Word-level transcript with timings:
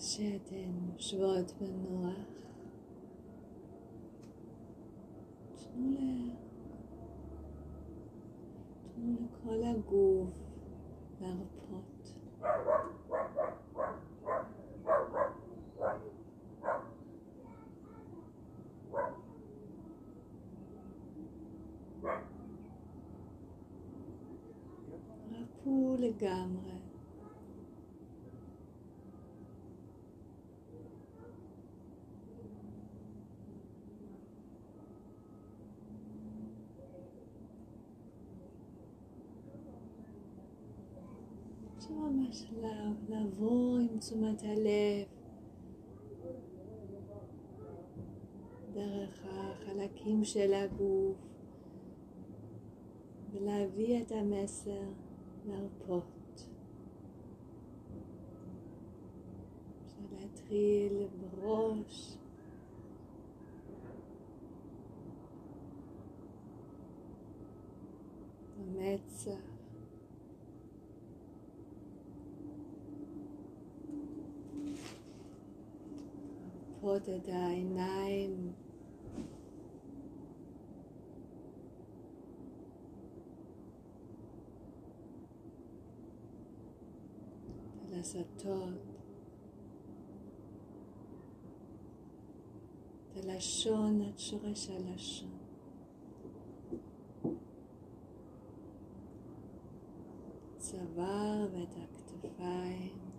שאתן 0.00 0.72
יושבות 0.94 1.52
בנוח, 1.60 2.16
תנו 5.56 5.90
ל... 5.90 6.30
תנו 8.94 9.16
לכל 9.20 9.62
הגוף 9.64 10.34
להרפות. 11.20 12.14
רפו 25.32 25.96
לגמרי. 25.98 26.69
ממש 41.90 42.44
לעבור 43.08 43.78
עם 43.80 43.98
תשומת 43.98 44.42
הלב. 44.42 45.06
דרך 48.74 49.24
החלקים 49.24 50.24
של 50.24 50.54
הגוף. 50.54 51.16
ולהביא 53.32 54.02
את 54.02 54.12
המסר 54.12 54.82
להרפות. 55.46 56.48
אפשר 59.84 60.16
להתחיל 60.20 61.06
בראש 61.20 62.16
במצח 68.58 69.50
להרפות 76.82 76.89
את 77.08 77.28
העיניים 77.28 78.52
הלסתות, 87.92 88.74
את 93.12 93.24
הלשון 93.24 94.02
עד 94.02 94.18
שורש 94.18 94.68
הלשון. 94.68 95.30
צוואר 100.58 101.48
ואת 101.52 101.74
הכתפיים. 101.76 103.09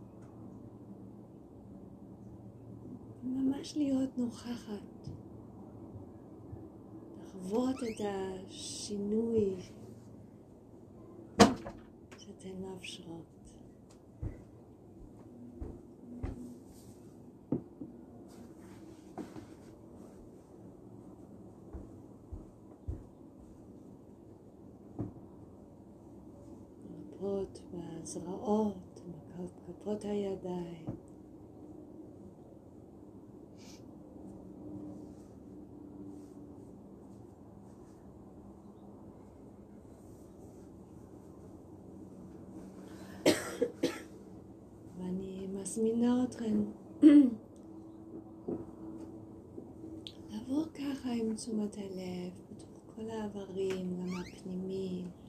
ממש 3.62 3.78
להיות 3.78 4.17
נוכחת, 4.17 5.08
לחוות 7.20 7.76
את 7.76 8.06
השינוי 8.06 9.56
שאתן 12.17 12.62
מאפשרות. 12.62 13.26
בזרועות, 28.02 29.02
בכפות 29.38 30.05
הידיים. 30.05 30.86
ואני 44.98 45.48
מזמינה 45.71 46.23
אתכם 46.23 46.64
לעבור 50.32 50.65
ככה 50.73 51.11
עם 51.11 51.36
תשומת 51.36 51.77
הלב 51.77 52.32
בתוך 52.52 52.95
כל 52.95 53.09
האיברים, 53.09 53.98
גם 53.99 54.17
הפנימיים. 54.17 55.20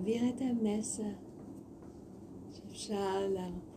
להעביר 0.00 0.28
את 0.28 0.40
המסר 0.40 1.02
שאפשר 2.52 3.28
להרפות. 3.28 3.70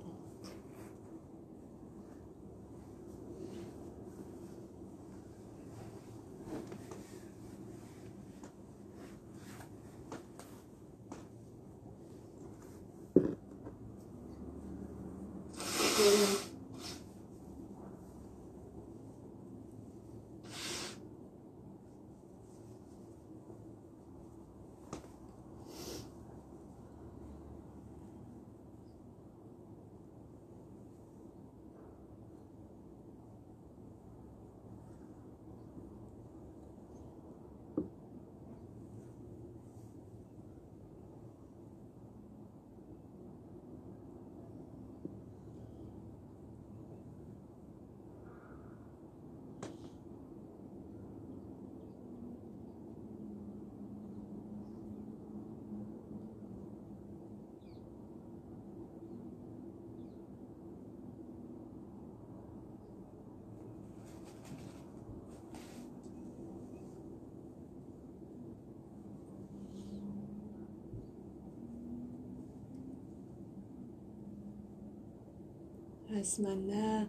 ההזמנה 76.14 77.06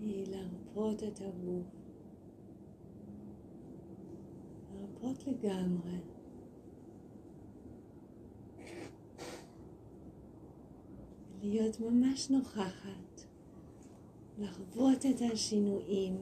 היא 0.00 0.26
להרפות 0.26 1.02
את 1.02 1.20
הגוף, 1.20 1.66
להרפות 4.74 5.26
לגמרי. 5.26 5.98
להיות 11.42 11.80
ממש 11.80 12.30
נוכחת, 12.30 13.20
לחוות 14.38 15.06
את 15.06 15.22
השינויים 15.32 16.16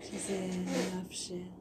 שזה 0.00 0.48
מאפשר. 0.94 1.60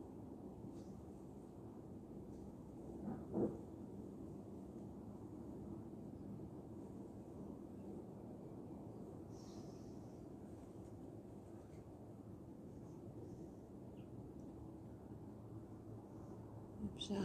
אפשר 17.09 17.15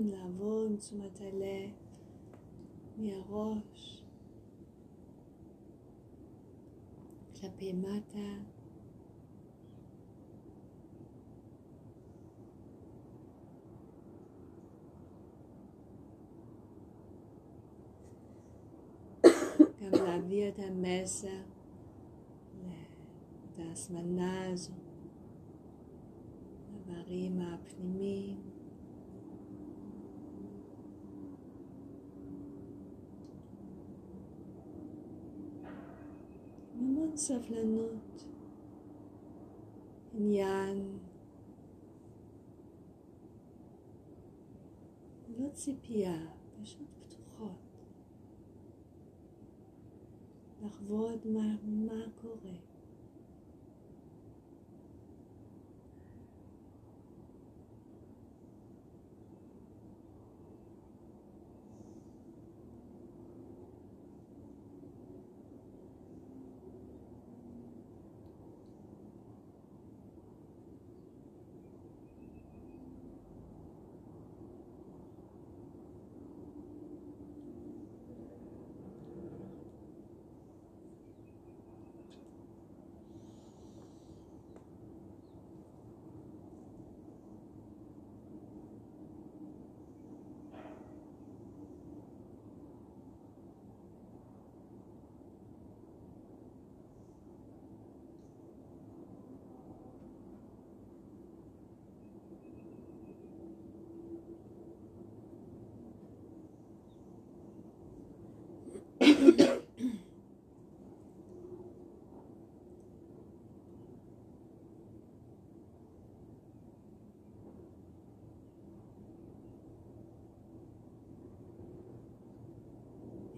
לעבור 0.00 0.62
עם 0.68 0.71
תשומת 0.82 1.20
הלב 1.20 1.70
מהראש 2.96 4.02
כלפי 7.40 7.72
מטה. 7.72 8.18
גם 19.80 20.04
להביא 20.04 20.48
את 20.48 20.58
המסר 20.58 21.28
את 23.52 23.58
ההזמנה 23.58 24.50
הזו, 24.50 24.72
לדברים 26.74 27.40
הפנימיים. 27.40 28.51
המון 36.82 37.16
סבלנות, 37.16 38.24
עניין, 40.14 40.98
לא 45.38 45.48
ציפייה, 45.52 46.26
פשוט 46.62 46.88
פתוחות. 47.00 47.58
לחוות 50.62 51.26
מה, 51.26 51.56
מה 51.64 52.02
קורה. 52.20 52.71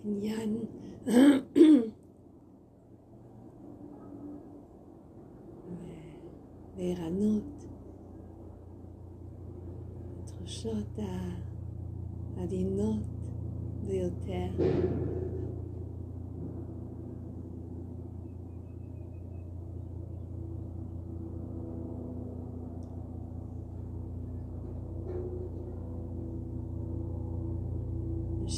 עניין 0.05 0.57
וערנות, 6.77 7.65
התחושות 10.19 10.99
העדינות 12.37 12.94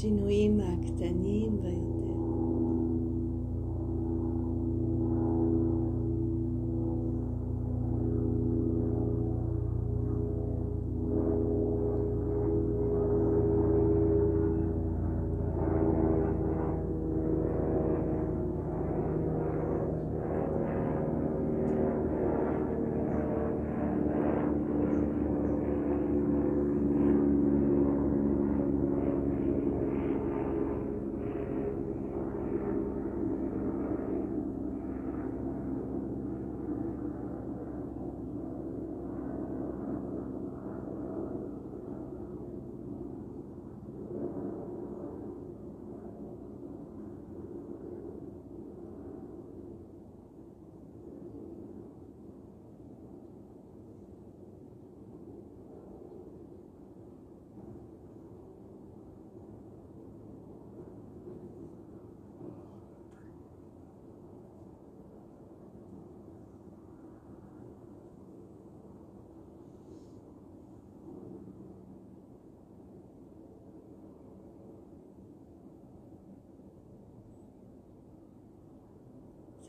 השינויים 0.07 0.61
הקטנים 0.61 1.63
ביותר. 1.63 1.96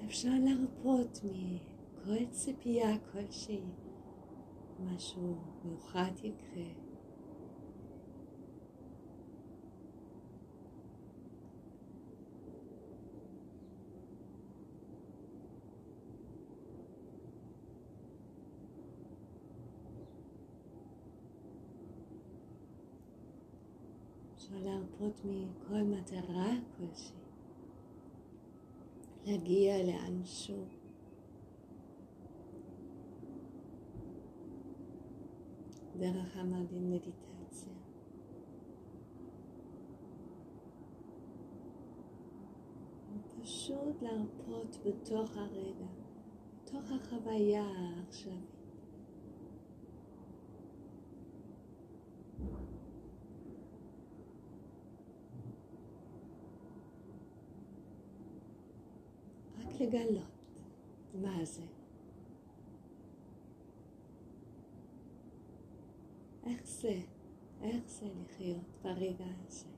אפשר 0.06 0.30
להרפות 0.44 1.20
מכל 1.24 2.26
ציפייה 2.32 2.98
כלשהי, 3.12 3.62
משהו 4.80 5.36
מיוחד 5.64 6.12
יקרה. 6.24 6.88
אפשר 24.36 24.56
להרפות 24.64 25.22
מכל 25.26 25.84
מטרה 25.84 26.52
כלשהי. 26.78 27.27
להגיע 29.28 29.84
לאנשהו. 29.84 30.66
דרך 36.00 36.38
המדיטציה. 36.38 37.74
פשוט 43.42 44.02
להרפות 44.02 44.78
בתוך 44.86 45.38
הרגע, 45.38 45.88
בתוך 46.64 46.92
החוויה 46.92 47.64
העכשווית. 47.64 48.57
לגלות 59.80 60.62
מה 61.14 61.46
זה. 61.46 61.62
איך 66.46 66.62
זה, 66.64 67.00
איך 67.62 67.84
זה 67.88 68.06
לחיות 68.06 68.64
ברגע 68.84 69.26
הזה. 69.48 69.78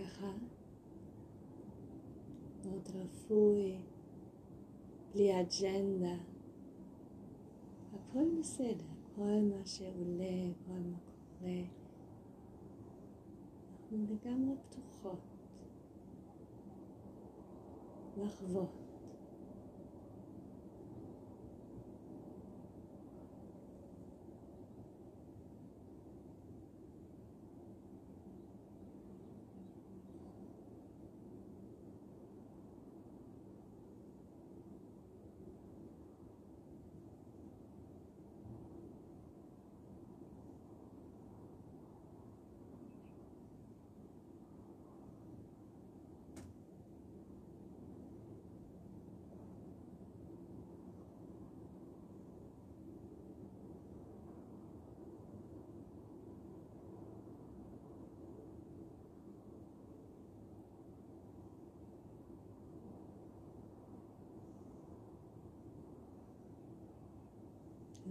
ככה, 0.00 0.30
רפוי, 3.30 3.76
בלי 5.14 5.40
אג'נדה, 5.40 6.14
הכל 7.92 8.24
בסדר, 8.38 8.84
כל 9.16 9.22
מה 9.22 9.66
שעולה, 9.66 10.52
כל 10.66 10.72
מה 10.72 10.98
קורה, 11.38 11.60
אנחנו 13.92 14.06
לגמרי 14.14 14.54
פתוחות 14.70 15.20
לחוות. 18.16 18.89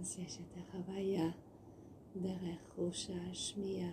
אז 0.00 0.18
יש 0.18 0.38
את 0.38 0.56
החוויה 0.56 1.30
דרך 2.16 2.58
חוש 2.76 3.10
השמיעה. 3.10 3.92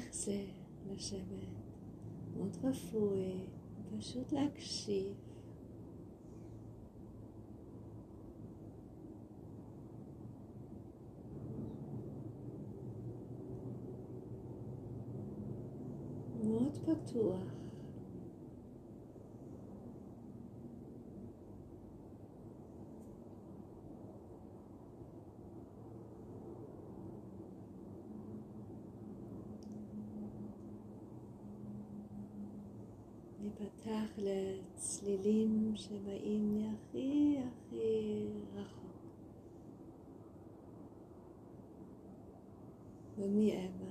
איך 0.00 0.14
זה 0.14 0.44
לשבת 0.90 1.48
מאוד 2.36 2.56
רפואי, 2.62 3.44
פשוט 3.98 4.32
להקשיב. 4.32 5.14
מאוד 16.44 16.76
פתוח. 16.76 17.60
להיפתח 33.42 34.09
לצלילים 34.20 35.72
שבאים 35.76 36.58
מהכי 36.58 37.38
הכי 37.38 38.26
רחוק 38.54 38.90
ומעבר. 43.18 43.90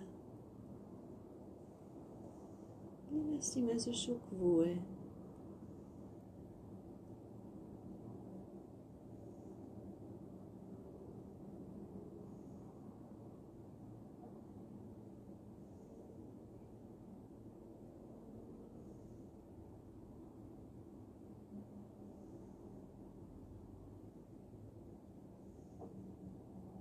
בלי 3.11 3.37
לשים 3.37 3.69
איזשהו 3.69 4.17
קבוע. 4.29 4.65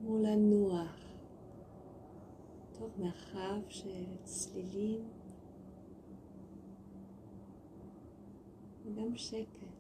כמו 0.09 0.18
לנוח 0.29 0.97
תוך 2.73 2.91
מרחב 2.99 3.61
של 3.69 4.05
צלילים 4.23 5.09
וגם 8.85 9.17
שקט. 9.17 9.78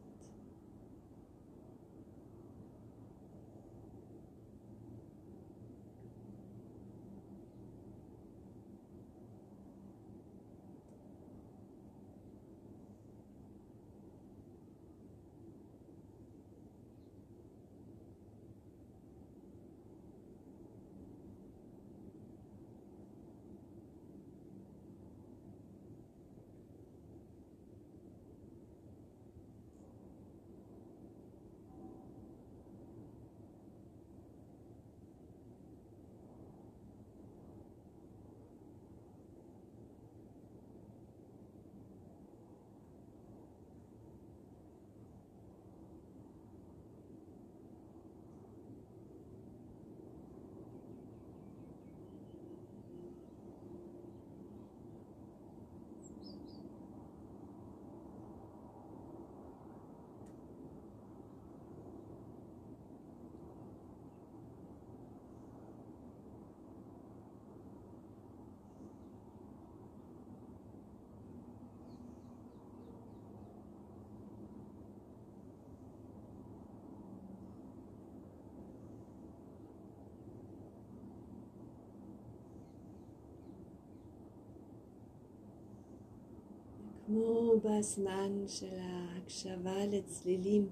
כמו 87.09 87.53
בזמן 87.65 88.45
של 88.47 88.79
ההקשבה 88.79 89.87
לצלילים, 89.87 90.69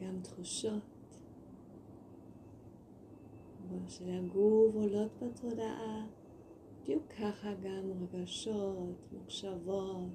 גם 0.00 0.20
תחושות. 0.22 0.82
של 3.88 4.10
הגוף 4.10 4.74
עולות 4.74 5.10
בתודעה, 5.22 6.06
בדיוק 6.82 7.02
ככה 7.12 7.54
גם 7.54 7.92
רגשות, 7.92 9.12
מחשבות, 9.12 10.10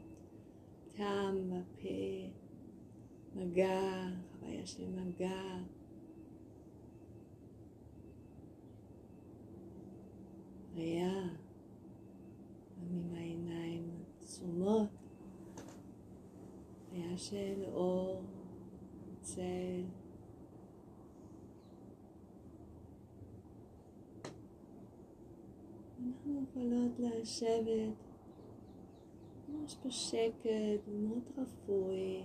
טעם 0.92 1.50
בפה, 1.50 2.30
מגע, 3.36 4.10
חוויה 4.40 4.66
של 4.66 4.90
מגע. 4.90 5.60
ראייה, 10.76 11.28
עם 12.92 13.14
העיניים 13.16 13.90
עצומות, 14.22 14.90
ראייה 16.92 17.18
של 17.32 17.64
אור, 17.74 18.22
צל. 19.22 19.84
אנחנו 26.06 26.44
יכולות 26.44 27.00
לשבת 27.00 27.94
ממש 29.50 29.78
בשקט, 29.86 30.88
מאוד 30.88 31.24
רפוי. 31.38 32.24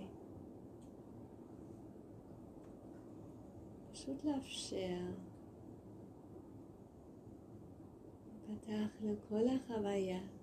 פשוט 3.91 4.25
לאפשר. 4.25 5.05
פתח 8.47 9.01
לכל 9.03 9.47
החוויה. 9.47 10.36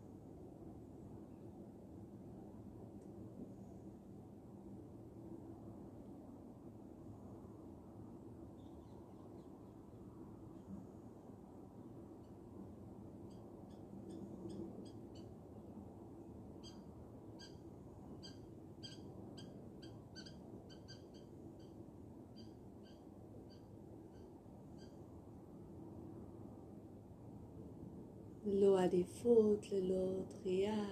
ללא 28.46 28.82
עדיפות, 28.82 29.66
ללא 29.72 30.06
דחייה, 30.28 30.84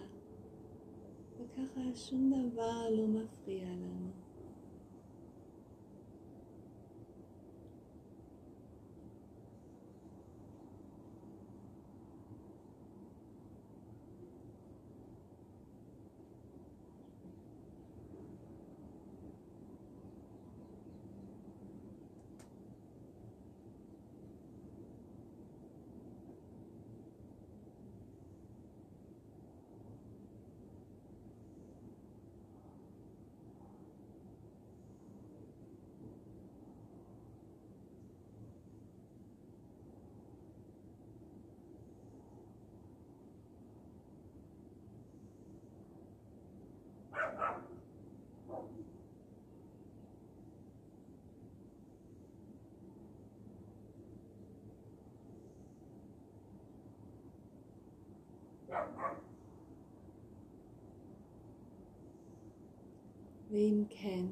וככה 1.41 1.81
שום 1.95 2.33
דבר 2.33 2.91
לא 2.91 3.07
מפריע 3.07 3.65
לנו. 3.65 4.02
ואם 63.53 63.85
כן, 63.91 64.27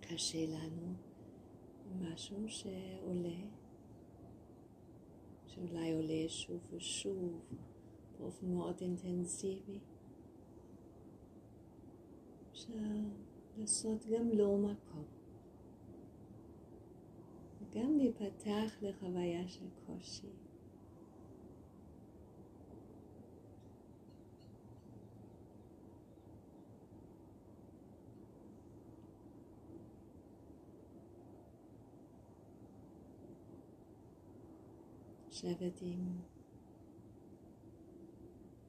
קשה 0.00 0.46
לנו 0.46 0.94
משהו 2.00 2.48
שעולה, 2.48 3.40
שאולי 5.46 5.92
עולה 5.92 6.28
שוב 6.28 6.60
ושוב 6.70 7.40
באופן 8.18 8.54
מאוד 8.54 8.76
אינטנסיבי, 8.80 9.78
אפשר 12.50 12.72
לעשות 13.56 14.06
גם 14.06 14.28
לא 14.28 14.58
מקום, 14.58 15.04
וגם 17.60 17.96
להיפתח 17.96 18.82
לחוויה 18.82 19.48
של 19.48 19.66
קושי. 19.86 20.49
לשבת 35.44 35.82
עם 35.82 36.18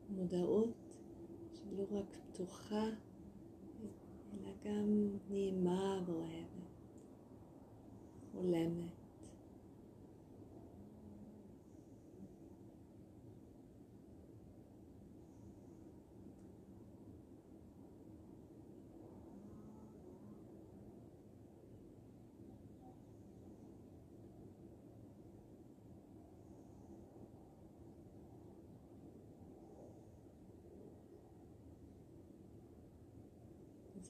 מודעות 0.09 0.97
שלא 1.53 1.85
רק 1.91 2.17
פתוחה, 2.31 2.85
אלא 4.33 4.51
גם 4.63 5.17
נעימה 5.29 6.03
ואוהבת, 6.05 6.71
חולמת. 8.31 9.00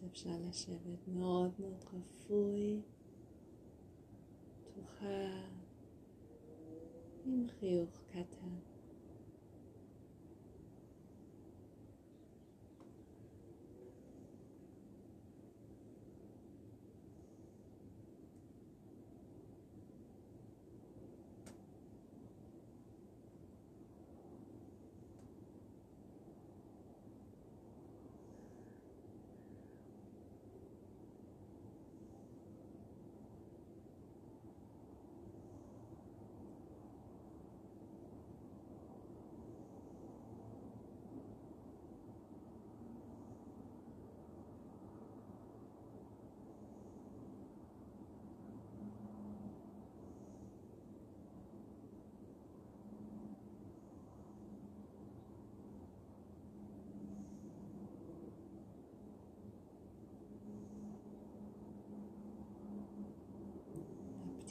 אפשר 0.07 0.37
לשבת 0.49 1.07
מאוד 1.07 1.51
מאוד 1.59 1.83
רפוי, 1.93 2.81
פתוחה, 4.63 5.47
עם 7.25 7.47
חיוך 7.59 8.01
קטן. 8.07 8.70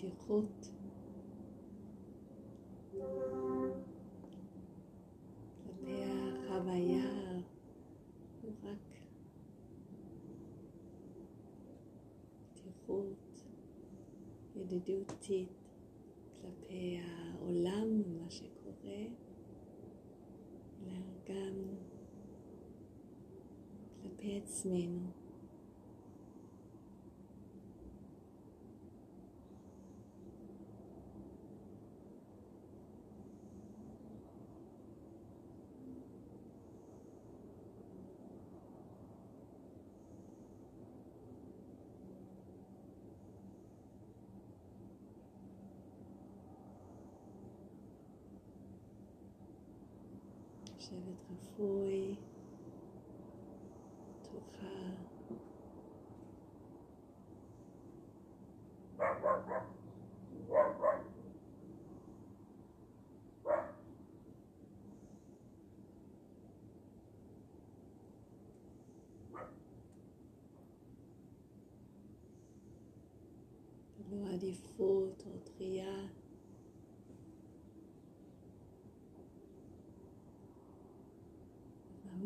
מתיחות. 0.05 0.71
כלפי 5.65 6.03
החוויה 6.05 7.11
הוא 8.43 8.53
רק 8.63 8.95
מתיחות 12.51 13.45
ידידותית 14.57 15.49
כלפי 16.43 17.01
העולם, 17.03 18.03
מה 18.23 18.31
שקורה, 18.31 19.05
אלא 20.83 20.93
גם 21.29 21.55
כלפי 24.03 24.37
עצמנו. 24.45 25.20
לשבת 50.81 51.31
רפוי, 51.31 52.17
תוכל. 54.23 54.67
ללא 74.11 74.35
עדיפות 74.35 75.23
או 75.27 75.31
דחייה. 75.45 76.20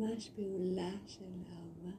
ממש 0.04 0.30
פעולה 0.36 0.90
של 1.06 1.24
אהבה. 1.24 1.96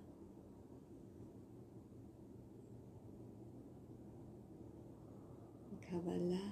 קבלה. 5.82 6.50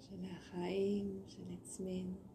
של 0.00 0.24
החיים, 0.24 1.22
של 1.28 1.42
עצמנו. 1.52 2.27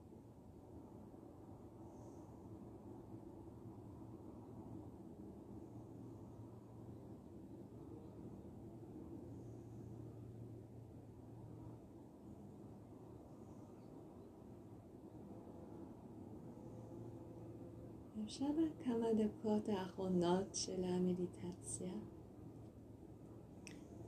אפשר 18.26 18.46
בכמה 18.46 19.08
דקות 19.14 19.70
האחרונות 19.70 20.56
של 20.56 20.84
המדיטציה 20.84 21.94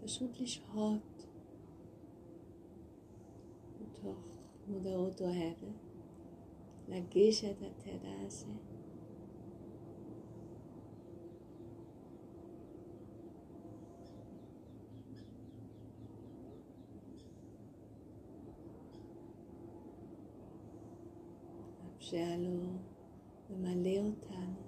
פשוט 0.04 0.40
לשהות 0.40 1.28
בתוך 3.82 4.18
מודעות 4.68 5.22
אוהבת, 5.22 5.58
להגיש 6.88 7.44
את 7.44 7.62
התדע 7.62 8.22
הזה. 8.26 8.46
לאפשר 21.84 22.36
לו 22.38 22.95
ממלא 23.50 24.08
אותנו. 24.08 24.66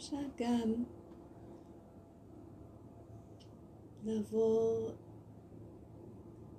אפשר 0.00 0.22
גם 0.36 0.84
לעבור 4.04 4.88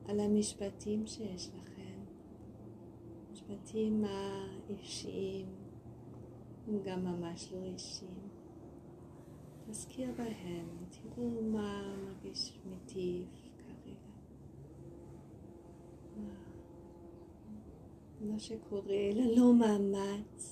על 0.05 0.19
המשפטים 0.19 1.07
שיש 1.07 1.49
לכם, 1.49 2.03
משפטים 3.31 4.03
האישיים, 4.05 5.47
הם 6.67 6.79
גם 6.83 7.05
ממש 7.05 7.51
לא 7.51 7.63
אישיים. 7.63 8.29
תזכיר 9.69 10.11
בהם, 10.17 10.67
תראו 10.89 11.41
מה 11.41 11.95
מרגיש 12.05 12.59
מיטיב 12.65 13.27
כרגע. 13.57 14.11
מה 18.23 18.39
שקורה 18.39 19.09
ללא 19.13 19.53
מאמץ. 19.53 20.50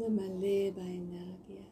le 0.00 0.08
male 0.08 0.72
bainadia. 0.76 1.64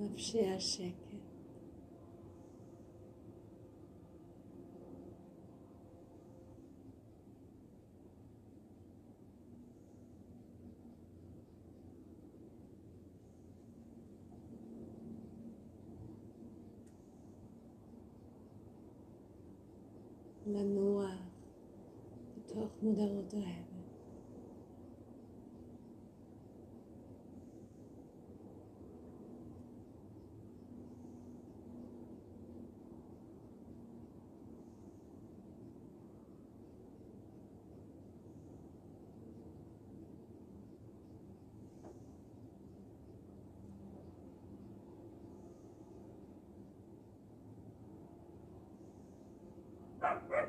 نفسي 0.00 0.56
أشك 0.56 0.99
mudar 22.80 23.08
outra 23.10 23.38
regra. 23.40 23.80
Thank 50.00 50.39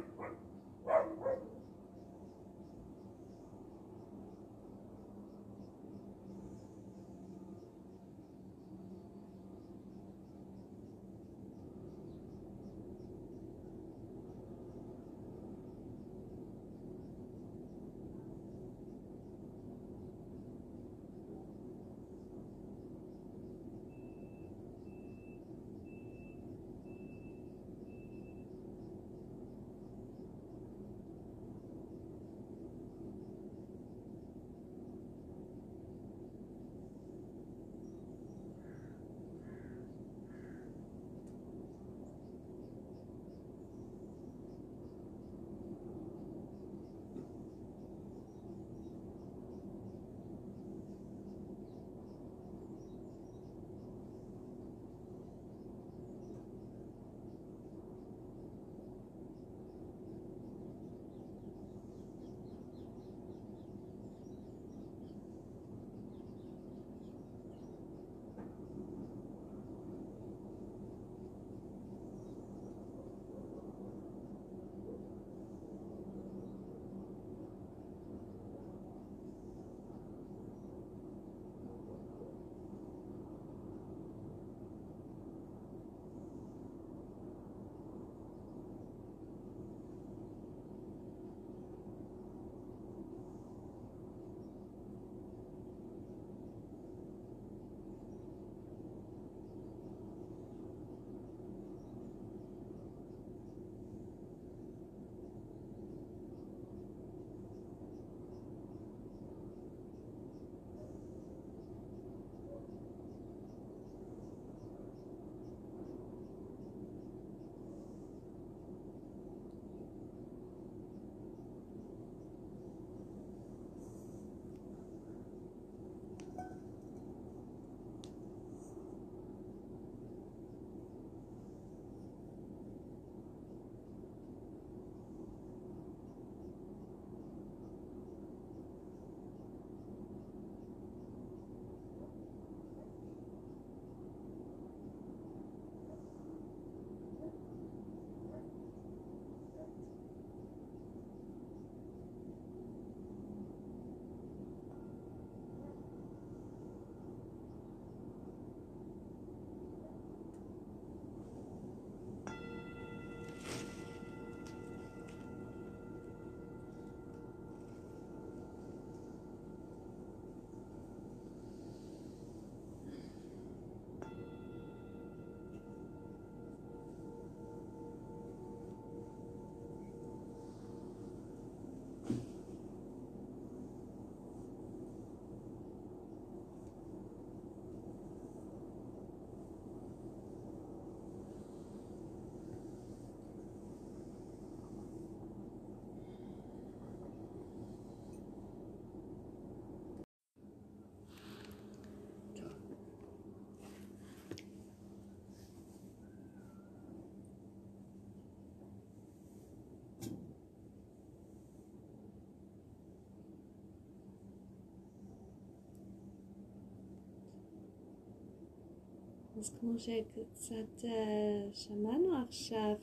אז 219.41 219.49
כמו 219.59 219.79
שקצת 219.79 220.85
אה, 220.85 221.47
שמענו 221.53 222.17
עכשיו, 222.27 222.75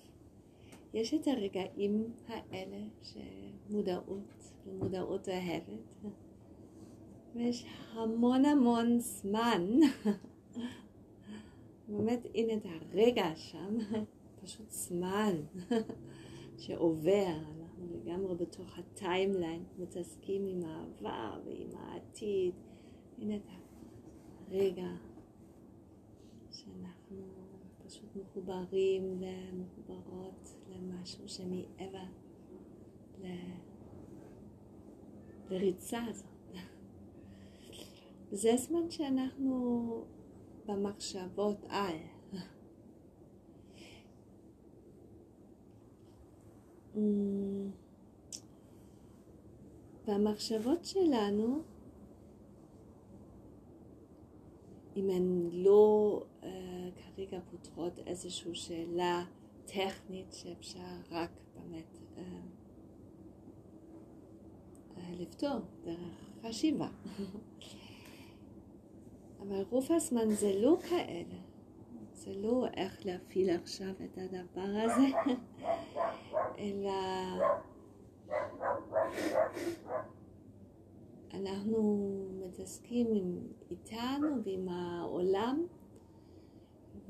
יש 0.95 1.15
את 1.15 1.27
הרגעים 1.27 2.13
האלה 2.29 2.87
שמודעות 3.03 4.53
ומודעות 4.67 5.29
אוהבת, 5.29 6.13
ויש 7.35 7.67
המון 7.93 8.45
המון 8.45 8.99
זמן, 9.01 9.67
באמת 11.89 12.27
הנה 12.35 12.55
את 12.55 12.67
הרגע 12.67 13.37
שם, 13.37 13.79
פשוט 14.43 14.71
זמן 14.71 15.35
שעובר, 16.63 17.37
אנחנו 17.61 17.87
לגמרי 17.95 18.35
בתוך 18.35 18.79
הטיימליין, 18.79 19.65
מתעסקים 19.79 20.47
עם 20.47 20.63
העבר 20.65 21.41
ועם 21.45 21.69
העתיד, 21.75 22.55
הנה 23.19 23.37
את 23.37 23.43
הרגע 24.49 24.89
שאנחנו 26.51 27.23
פשוט 27.87 28.17
מחוברים 28.39 29.21
ומחוברות 29.21 30.55
למשהו 30.69 31.29
שמעבר 31.29 32.05
ל... 33.23 33.27
לריצה 35.51 36.05
הזאת. 36.05 36.27
זה 38.33 38.57
זמן 38.57 38.91
שאנחנו 38.91 40.05
במחשבות 40.67 41.65
על. 41.69 41.97
והמחשבות 50.07 50.85
שלנו, 50.85 51.63
אם 54.97 55.11
הן 55.11 55.49
לא 55.53 56.23
כרגע 57.39 57.51
פותחות 57.51 57.99
איזושהי 58.07 58.55
שאלה 58.55 59.25
טכנית 59.65 60.33
שאפשר 60.33 60.81
רק 61.11 61.31
באמת 61.55 61.99
אה, 62.17 62.23
אה, 64.97 65.11
לפתור 65.19 65.61
דרך 65.85 66.31
חשיבה. 66.43 66.89
אבל 69.41 69.63
רוב 69.71 69.93
הזמן 69.93 70.31
זה 70.31 70.53
לא 70.61 70.77
כאלה. 70.89 71.39
זה 72.13 72.35
לא 72.35 72.67
איך 72.75 73.07
להפעיל 73.07 73.51
עכשיו 73.51 73.93
את 74.05 74.19
הדבר 74.19 74.77
הזה, 74.85 75.07
אלא 76.59 76.93
אנחנו 81.35 82.09
מתעסקים 82.41 83.07
איתנו 83.71 84.45
ועם 84.45 84.69
העולם, 84.69 85.67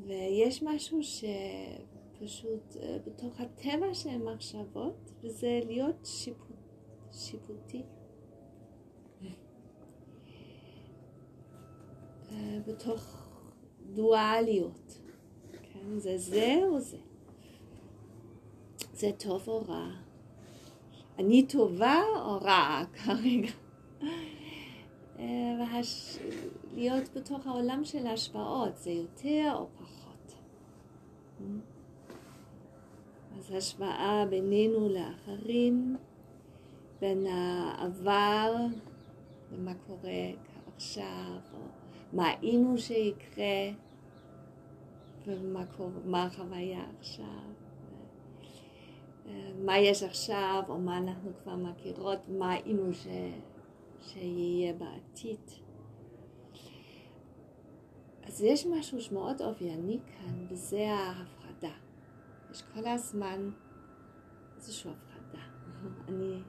ויש 0.07 0.63
משהו 0.63 1.01
שפשוט 1.03 2.77
אה, 2.77 2.99
בתוך 3.07 3.41
הטבע 3.41 3.95
של 3.95 4.19
מחשבות, 4.19 5.13
וזה 5.21 5.61
להיות 5.67 6.05
שיפוט, 6.05 6.57
שיפוטי. 7.13 7.83
אה, 12.31 12.59
בתוך 12.67 13.29
דואליות, 13.95 14.99
כן? 15.53 15.99
זה 15.99 16.19
זה 16.19 16.57
או 16.69 16.81
זה. 16.81 16.99
זה 18.93 19.11
טוב 19.19 19.49
או 19.49 19.65
רע. 19.69 19.91
אני 21.19 21.47
טובה 21.47 22.03
או 22.17 22.39
רעה 22.41 22.85
כרגע. 22.93 23.51
והש... 25.59 26.19
להיות 26.75 27.17
בתוך 27.17 27.47
העולם 27.47 27.85
של 27.85 28.07
ההשפעות, 28.07 28.77
זה 28.77 28.91
יותר 28.91 29.53
או. 29.55 29.67
אז 33.39 33.53
השוואה 33.53 34.25
בינינו 34.31 34.89
לאחרים, 34.89 35.97
בין 37.01 37.27
העבר 37.27 38.55
ומה 39.51 39.73
קורה 39.87 40.31
עכשיו, 40.77 41.39
או 41.55 41.59
מה 42.13 42.29
היינו 42.29 42.79
שיקרה 42.79 43.71
ומה 45.27 46.25
החוויה 46.25 46.85
עכשיו. 46.99 47.25
מה 49.65 49.79
יש 49.79 50.03
עכשיו, 50.03 50.63
או 50.69 50.79
מה 50.79 50.99
אנחנו 50.99 51.31
כבר 51.43 51.57
מכירות, 51.57 52.19
מה 52.29 52.53
היינו 52.53 52.95
ש... 52.95 53.07
שיהיה 54.01 54.73
בעתיד. 54.73 55.41
אז 58.29 58.43
יש 58.43 58.67
משהו 58.67 59.01
שמאוד 59.01 59.43
אופייני 59.43 59.99
כאן, 60.07 60.47
וזה 60.51 60.91
ההפחדה. 60.91 61.73
יש 62.51 62.63
כל 62.75 62.87
הזמן 62.87 63.51
איזושהי 64.57 64.91
הפחדה. 64.91 65.43
אני... 66.09 66.43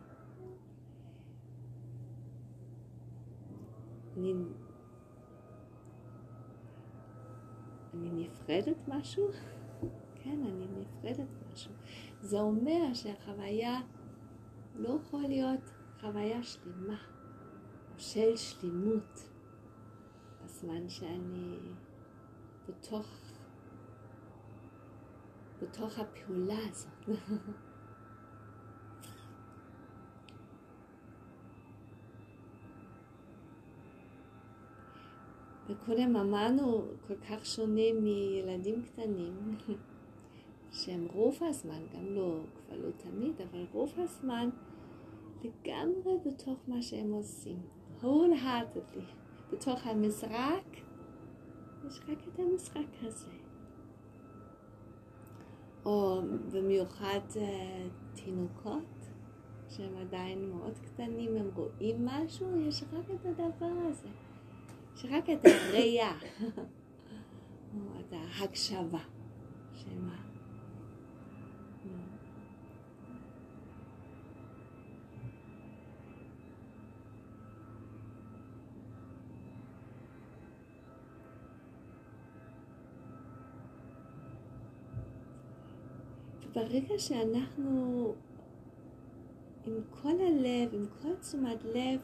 אני... 4.18 4.34
אני 7.94 8.10
נפרדת 8.12 8.78
משהו? 8.88 9.28
כן, 10.24 10.40
אני 10.46 10.68
נפרדת 10.80 11.30
משהו. 11.54 11.72
זה 12.22 12.40
אומר 12.40 12.94
שהחוויה 12.94 13.82
לא 14.76 15.00
יכולה 15.02 15.28
להיות 15.28 15.72
חוויה 16.00 16.44
שלמה, 16.44 16.98
או 17.94 18.00
של 18.00 18.36
שלימות, 18.36 19.29
בזמן 20.60 20.90
שאני 20.90 21.58
בתוך, 22.68 23.08
בתוך 25.62 26.00
הפעולה 26.00 26.58
הזאת. 26.70 27.20
וקודם 35.70 36.16
אמרנו 36.16 36.86
כל 37.08 37.16
כך 37.16 37.46
שונה 37.46 37.94
מילדים 38.02 38.84
קטנים. 38.84 39.58
שהם 40.72 41.08
רוב 41.14 41.38
הזמן, 41.42 41.82
גם 41.94 42.06
לא, 42.06 42.40
כבר 42.56 42.78
לא 42.78 42.92
תמיד, 42.92 43.42
אבל 43.42 43.66
רוב 43.72 43.94
הזמן 43.98 44.50
לגמרי 45.44 46.14
בתוך 46.26 46.60
מה 46.68 46.82
שהם 46.82 47.12
עושים. 47.12 47.58
wholeheartedly. 48.02 49.29
בתוך 49.52 49.88
המשחק, 49.88 50.64
יש 51.88 52.02
רק 52.08 52.18
את 52.28 52.40
המשחק 52.40 52.88
הזה. 53.02 53.28
או 55.86 56.22
במיוחד 56.52 57.20
uh, 57.34 57.40
תינוקות, 58.14 59.10
שהם 59.70 59.98
עדיין 60.02 60.50
מאוד 60.50 60.78
קטנים, 60.86 61.36
הם 61.36 61.50
רואים 61.56 62.06
משהו, 62.06 62.60
יש 62.68 62.84
רק 62.94 63.06
את 63.16 63.26
הדבר 63.26 63.88
הזה. 63.90 64.08
יש 64.96 65.06
רק 65.10 65.30
את 65.30 65.46
הראייה, 65.46 66.12
או 67.74 68.00
את 68.00 68.14
ההקשבה. 68.14 69.00
שמה 69.74 70.29
ברגע 86.60 87.00
שאנחנו 87.00 88.14
עם 89.66 89.74
כל 89.90 90.10
הלב, 90.10 90.74
עם 90.74 90.86
כל 91.02 91.16
תשומת 91.16 91.64
לב 91.64 92.00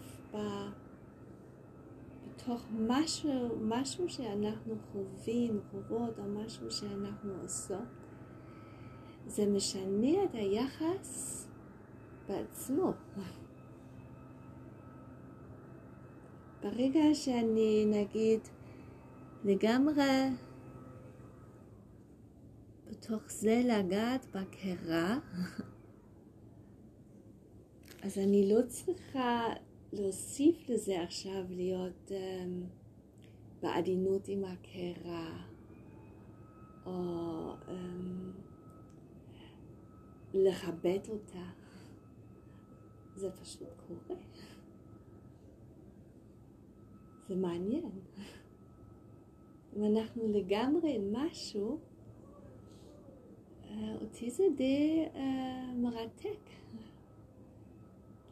בתוך 2.36 2.66
משהו, 2.72 3.50
משהו 3.62 4.10
שאנחנו 4.10 4.76
חווים, 4.92 5.60
חוות, 5.72 6.20
או 6.20 6.24
משהו 6.24 6.72
שאנחנו 6.72 7.34
עושות, 7.42 7.88
זה 9.28 9.46
משנה 9.46 10.24
את 10.24 10.34
היחס 10.34 11.48
בעצמו. 12.28 12.94
ברגע 16.64 17.04
שאני 17.14 17.86
נגיד 17.86 18.40
לגמרי 19.44 20.30
בתוך 23.06 23.32
זה 23.32 23.62
לגעת 23.66 24.26
בקרה, 24.26 25.20
אז 28.04 28.18
אני 28.18 28.54
לא 28.54 28.62
צריכה 28.68 29.48
להוסיף 29.94 30.70
לזה 30.70 31.04
עכשיו 31.04 31.44
להיות 31.50 32.12
um, 32.12 32.66
בעדינות 33.62 34.28
עם 34.28 34.44
הקרה, 34.46 35.44
או 36.86 37.54
um, 37.68 37.72
לכבד 40.34 41.00
אותה. 41.10 41.46
זה 43.16 43.32
פשוט 43.32 43.68
קורה. 43.88 44.20
זה 47.28 47.36
מעניין. 47.36 47.90
אם 49.76 49.84
אנחנו 49.84 50.28
לגמרי 50.28 50.98
משהו, 51.12 51.80
אותי 54.02 54.32
זה 54.32 54.44
די 54.56 55.06
uh, 55.14 55.18
מרתק. 55.76 56.40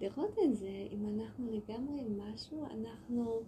לראות 0.02 0.38
את 0.46 0.56
זה, 0.56 0.88
אם 0.92 1.06
אנחנו 1.06 1.52
לגמרי 1.52 2.04
משהו, 2.10 2.66
אנחנו 2.66 3.42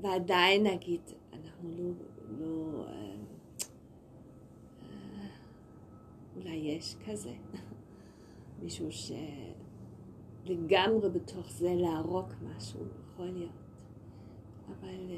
ועדיין 0.00 0.66
נגיד, 0.66 1.00
אנחנו 1.32 1.70
לא, 1.70 1.92
לא 2.38 2.84
uh, 2.84 2.90
uh, 4.80 4.86
אולי 6.36 6.56
יש 6.56 6.96
כזה, 7.06 7.34
מישהו 8.62 8.88
שלגמרי 10.44 11.10
בתוך 11.10 11.50
זה 11.50 11.74
להרוג 11.74 12.26
משהו, 12.42 12.80
יכול 13.12 13.26
להיות, 13.26 13.50
אבל 14.68 15.10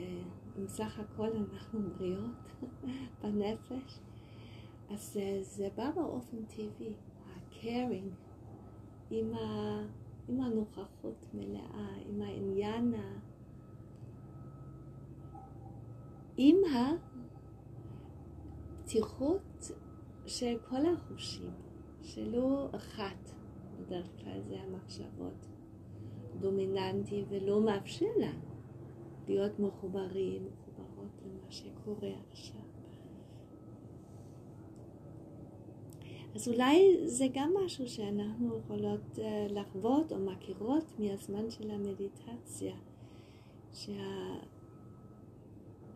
אם 0.58 0.66
סך 0.66 0.98
הכל 0.98 1.28
אנחנו 1.36 1.80
בריאות 1.98 2.53
בנפש, 3.22 4.00
אז 4.90 5.18
זה 5.40 5.68
בא 5.76 5.90
באופן 5.90 6.36
טבעי, 6.44 6.94
ה-caring, 7.26 8.10
עם, 9.10 9.34
ה, 9.34 9.80
עם 10.28 10.40
הנוכחות 10.40 11.26
מלאה, 11.34 11.88
עם 12.08 12.22
העניין, 12.22 12.94
ה... 12.94 13.18
עם 16.36 16.56
הפתיחות 18.82 19.70
של 20.26 20.58
כל 20.68 20.86
החושים, 20.86 21.50
שלא 22.02 22.68
אחת, 22.76 23.30
בדרך 23.80 24.06
כלל 24.20 24.42
זה 24.42 24.56
המחשבות, 24.60 25.46
דומיננטי 26.40 27.24
ולא 27.28 27.60
מאפשר 27.60 28.06
לנו 28.16 28.54
להיות 29.28 29.58
מחוברים, 29.58 30.48
מחוברות 31.04 31.42
למה 31.42 31.50
שקורה 31.50 32.12
עכשיו. 32.30 32.60
אז 36.34 36.48
אולי 36.48 37.08
זה 37.08 37.26
גם 37.34 37.54
משהו 37.64 37.88
שאנחנו 37.88 38.56
יכולות 38.58 39.18
אה, 39.18 39.46
לחוות 39.50 40.12
או 40.12 40.18
מכירות 40.18 40.84
מהזמן 40.98 41.50
של 41.50 41.70
המדיטציה, 41.70 42.76
שה... 43.72 44.34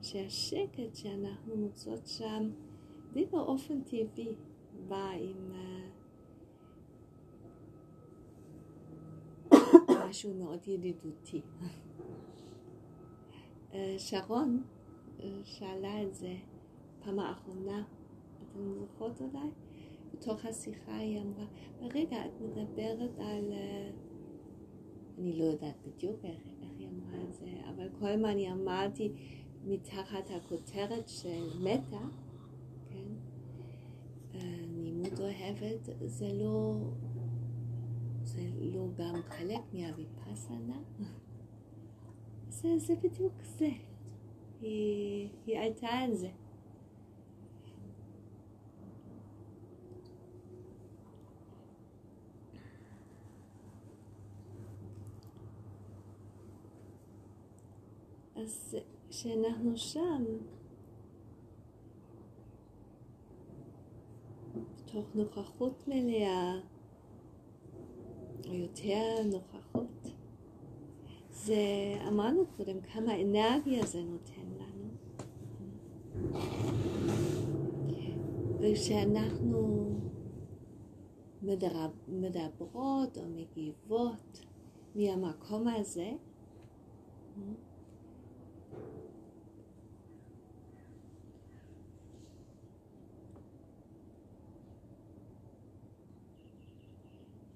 שהשקט 0.03 0.95
שאנחנו 0.95 1.57
מוצאות 1.57 2.07
שם 2.07 2.51
די 3.13 3.27
באופן 3.27 3.81
טבעי, 3.83 4.35
בא 4.89 5.11
עם 5.11 5.53
משהו 10.09 10.35
מאוד 10.35 10.69
ידידותי. 10.69 11.43
שרון 13.99 14.63
שאלה 15.45 16.03
את 16.03 16.15
זה 16.15 16.37
פעם 17.05 17.19
האחרונה, 17.19 17.85
אתן 18.43 18.73
זוכרות 18.79 19.21
אולי? 19.21 19.49
בתוך 20.13 20.45
השיחה 20.45 20.97
היא 20.97 21.21
אמרה, 21.21 21.45
רגע, 21.81 22.27
את 22.27 22.41
מדברת 22.41 23.19
על... 23.19 23.53
אני 25.19 25.39
לא 25.39 25.45
יודעת 25.45 25.75
בדיוק 25.87 26.25
איך, 26.25 26.41
איך 26.63 26.71
היא 26.79 26.89
אמרה 26.89 27.23
את 27.23 27.35
זה, 27.35 27.47
אבל 27.69 27.89
כל 27.99 28.07
הזמן 28.07 28.29
אני 28.29 28.53
אמרתי 28.53 29.13
מתחת 29.65 30.31
הכותרת 30.31 31.09
של 31.09 31.59
מתה, 31.61 32.07
כן? 32.89 33.09
נימוד 34.69 35.21
אוהבת 35.21 35.89
זה 36.05 36.33
לא, 36.33 36.77
זה 38.23 38.43
לא 38.61 38.87
גם 38.97 39.15
חלק 39.29 39.61
מהוויפסנה? 39.73 40.79
זה, 42.49 42.79
זה 42.79 42.95
בדיוק 42.95 43.33
זה. 43.43 43.69
היא, 44.61 45.59
עלתה 45.59 45.89
על 45.89 46.15
זה. 46.15 46.29
אז 58.37 58.77
כשאנחנו 59.09 59.77
שם, 59.77 60.25
בתוך 64.55 65.07
נוכחות 65.15 65.89
מלאה, 65.89 66.61
או 68.49 68.55
יותר 68.55 69.23
נוכחות, 69.25 70.18
זה, 71.45 71.57
אמרנו 72.09 72.47
קודם 72.57 72.81
כמה 72.81 73.23
אנרגיה 73.23 73.87
זה 73.87 74.03
נותן 74.03 74.49
לנו. 74.59 74.89
וכשאנחנו 78.61 79.89
מדברות 82.09 83.19
או 83.19 83.23
מגיבות 83.29 84.45
מהמקום 84.95 85.69
הזה, 85.69 86.11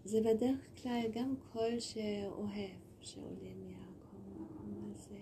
זה 0.04 0.20
בדרך 0.20 0.82
כלל 0.82 1.02
גם 1.12 1.34
קול 1.52 1.80
שאוהב, 1.80 2.80
שעולה 3.00 3.54
מהמקום 3.54 4.92
הזה. 4.94 5.18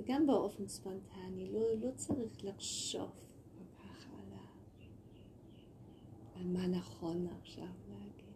וגם 0.00 0.26
באופן 0.26 0.68
ספונטני, 0.68 1.50
לא, 1.52 1.60
לא 1.80 1.90
צריך 1.96 2.44
לחשוב 2.44 3.10
כל 3.58 3.82
כך 3.82 4.06
על, 4.12 4.32
על 6.34 6.46
מה 6.46 6.66
נכון 6.66 7.26
עכשיו 7.40 7.68
להגיד. 7.88 8.34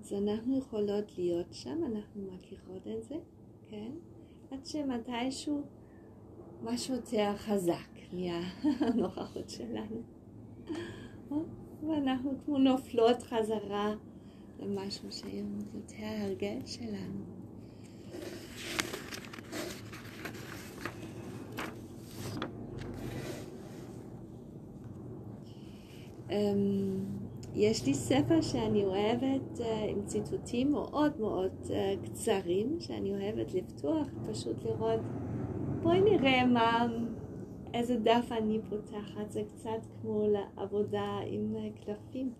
אז 0.00 0.12
אנחנו 0.12 0.58
יכולות 0.58 1.18
להיות 1.18 1.46
שם, 1.52 1.84
אנחנו 1.84 2.22
מכירות 2.32 2.86
את 2.86 3.04
זה, 3.04 3.16
כן? 3.68 3.92
עד 4.50 4.66
שמתישהו 4.66 5.62
משהו 6.62 6.94
יותר 6.94 7.36
חזק 7.36 7.95
מהנוכחות 8.12 9.50
שלנו. 9.56 10.02
ואנחנו 11.88 12.32
כמו 12.44 12.58
נופלות 12.58 13.22
חזרה 13.22 13.94
למשהו 14.60 15.12
שהיום 15.12 15.58
יותר 15.74 16.06
הרגל 16.22 16.58
שלנו. 16.66 17.24
Um, 26.28 26.32
יש 27.54 27.86
לי 27.86 27.94
ספר 27.94 28.40
שאני 28.40 28.84
אוהבת 28.84 29.60
עם 29.88 30.04
ציטוטים 30.04 30.72
מאוד 30.72 31.20
מאוד 31.20 31.70
קצרים, 32.04 32.76
שאני 32.80 33.10
אוהבת 33.10 33.54
לפתוח, 33.54 34.06
פשוט 34.30 34.64
לראות, 34.64 35.00
בואי 35.82 36.00
נראה 36.00 36.46
מה, 36.46 36.86
איזה 37.76 37.96
דף 37.96 38.26
אני 38.30 38.60
פותחת, 38.68 39.30
זה 39.30 39.42
קצת 39.54 39.86
כמו 40.00 40.26
לעבודה 40.28 41.18
עם 41.26 41.54
קלפים. 41.84 42.32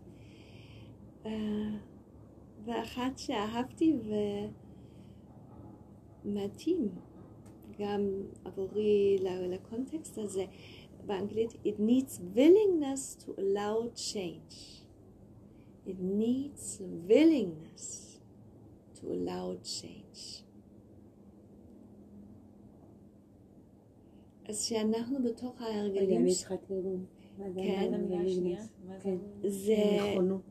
ואחת 2.64 3.18
שאהבתי 3.18 3.96
ומתאים 6.24 6.88
גם 7.78 8.00
עבורי 8.44 9.18
לקונטקסט 9.22 10.18
הזה, 10.18 10.44
באנגלית, 11.06 11.52
it 11.52 11.78
needs 11.80 12.20
willingness 12.36 13.24
to 13.24 13.28
allow 13.38 13.90
change. 13.94 14.82
It 15.86 16.00
needs 16.00 16.80
willingness 17.08 18.18
to 18.96 19.02
allow 19.14 19.56
change. 19.62 20.45
אז 24.48 24.62
שאנחנו 24.62 25.22
בתוך 25.22 25.62
ההרגלים... 25.62 26.08
רגע, 26.08 26.16
אני 26.16 26.34
צריכה 26.34 26.56
תרגום. 26.56 27.04
כן, 29.02 29.16
זה 29.46 29.76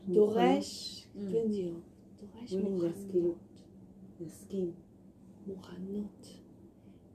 דורש, 0.07 1.07
בדיוק, 1.15 1.79
דורש 2.21 2.53
מוכנות. 2.53 3.35
להסכים. 4.19 4.71
מוכנות. 5.47 6.27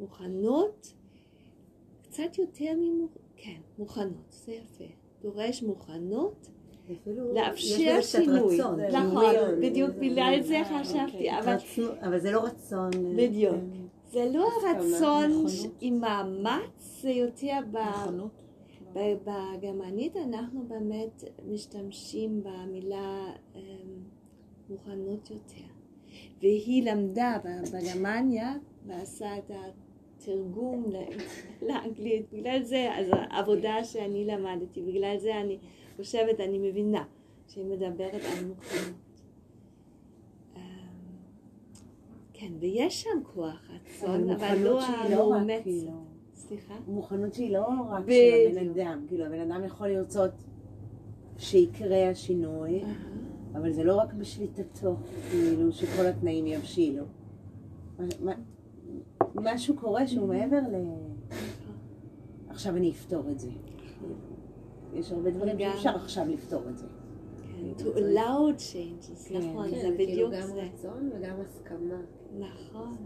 מוכנות, 0.01 0.95
קצת 2.03 2.39
יותר 2.39 2.73
ממוכנות, 2.77 3.19
כן, 3.37 3.61
מוכנות, 3.79 4.31
זה 4.31 4.53
יפה. 4.53 4.85
דורש 5.23 5.63
מוכנות. 5.63 6.51
לאפשר 7.35 8.03
שינוי, 8.03 8.59
נכון, 8.93 9.35
בדיוק 9.63 9.91
בגלל 9.91 10.41
זה 10.43 10.63
חשבתי, 10.65 11.29
אבל 12.03 12.19
זה 12.19 12.31
לא 12.31 12.45
רצון, 12.45 12.91
בדיוק, 13.17 13.55
זה 14.11 14.31
לא 14.35 14.49
הרצון 14.63 15.45
עם 15.81 16.01
מאמץ, 16.01 17.01
זה 17.03 17.11
יותר 17.11 17.59
בגרמנית 18.95 20.17
אנחנו 20.17 20.65
באמת 20.69 21.25
משתמשים 21.49 22.43
במילה 22.43 23.33
מוכנות 24.71 25.31
יותר, 25.31 25.73
והיא 26.41 26.91
למדה 26.93 27.39
בגרמניה 27.73 28.55
ועשה 28.87 29.39
את 29.39 29.51
התרגום 29.51 30.85
לאנגלית, 31.69 32.27
בגלל 32.33 32.63
זה, 32.63 32.89
אז 32.95 33.07
העבודה 33.13 33.85
שאני 33.85 34.25
למדתי, 34.25 34.83
בגלל 34.83 35.19
זה 35.19 35.41
אני 35.41 35.59
חושבת, 35.97 36.41
אני 36.41 36.59
מבינה, 36.59 37.05
שהיא 37.49 37.67
מדברת 37.67 38.23
על 38.25 38.45
מוכנות. 38.45 39.10
כן, 42.41 42.53
ויש 42.61 43.03
שם 43.03 43.21
כוח 43.23 43.71
רצון, 43.71 44.31
אבל 44.31 44.59
לא 44.59 44.83
המאומצת. 44.85 45.65
סליחה? 46.35 46.75
מוכנות 46.87 47.35
שהיא 47.35 47.53
לא 47.53 47.67
רק 47.91 48.05
של 48.07 48.59
הבן 48.59 48.71
אדם, 48.71 49.05
כאילו 49.09 49.25
הבן 49.25 49.51
אדם 49.51 49.65
יכול 49.65 49.89
לרצות 49.89 50.31
שיקרה 51.39 52.11
השינוי, 52.11 52.83
אבל 53.53 53.73
זה 53.73 53.85
לא 53.85 53.97
רק 53.97 54.13
בשליטתו, 54.13 54.97
כאילו 55.31 55.73
שכל 55.73 56.07
התנאים 56.07 56.47
יבשילו. 56.47 57.05
משהו 59.35 59.77
קורה 59.77 60.07
שהוא 60.07 60.29
מעבר 60.29 60.61
ל... 60.61 60.75
עכשיו 62.49 62.77
אני 62.77 62.91
אפתור 62.91 63.31
את 63.31 63.41
זה. 63.41 63.51
יש 64.95 65.13
הרבה 65.13 65.31
דברים 65.31 65.59
שאפשר 65.59 65.97
עכשיו 65.97 66.25
לפתור 66.29 66.63
את 66.69 66.79
זה. 66.79 66.87
כן, 67.43 67.85
to 67.85 67.97
allow 67.97 68.59
changes, 68.59 69.39
נכון, 69.39 69.71
זה 69.71 69.91
בדיוק 69.99 70.31
זה. 70.35 70.41
גם 70.41 70.49
רצון 70.57 71.11
וגם 71.15 71.37
הסכמה. 71.41 72.01
נכון, 72.39 72.97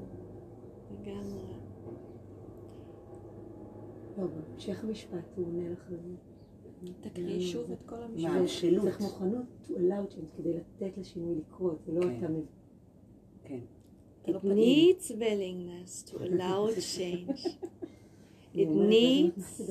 לגמרי. 0.91 1.43
לא, 4.19 4.27
בהמשך 4.27 4.85
המשפט 4.85 5.37
הוא 5.37 5.47
עונה 5.47 5.69
לך 5.69 5.91
לזה. 5.91 6.15
תקריא 7.01 7.41
שוב 7.41 7.71
את 7.73 7.79
כל 7.87 8.03
המשפט. 8.03 8.31
מהשלות. 8.31 8.83
צריך 8.83 9.01
מוכנות 9.01 9.47
to 9.65 9.71
allow 9.71 10.13
change 10.13 10.37
כדי 10.37 10.53
לתת 10.55 10.99
לשינוי 10.99 11.35
לקרות, 11.35 11.79
ולא 11.87 12.01
אתה 12.01 12.29
מבין. 12.29 12.47
כן. 13.45 13.61
It 14.27 14.45
needs 14.45 15.11
willingness 15.11 16.11
to 16.11 16.15
allow 16.15 16.71
change. 16.97 17.47
It 18.55 18.69
needs... 18.69 19.63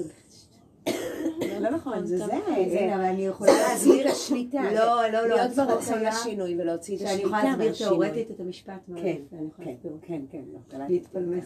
לא 1.60 1.70
נכון, 1.70 2.06
זה 2.06 2.18
זה. 2.18 2.26
זה, 2.70 2.96
אבל 2.96 3.04
אני 3.04 3.26
יכולה 3.26 3.52
להסביר 3.52 4.08
את 4.08 4.12
השליטה. 4.12 4.62
לא, 4.74 5.08
לא, 5.08 5.28
לא, 5.28 5.28
להיות 5.28 5.52
ברצון 5.56 6.04
לשינוי 6.04 6.62
ולהוציא 6.62 6.96
את 6.96 7.00
שאני 7.00 7.12
השליטה 7.12 7.28
יכולה 7.28 7.58
להסביר. 7.58 7.90
תאורטית 7.90 8.32
את 8.32 8.40
המשפט 8.40 8.88
מאוד 8.88 9.04
כן, 9.04 9.18
כן. 9.64 9.74
כן, 10.02 10.22
כן, 10.32 10.44
לא, 10.54 10.60
קלטתי. 10.68 10.94
להתפלמס 10.94 11.46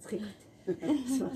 צחיק 0.00 0.20
אותי. 0.20 1.24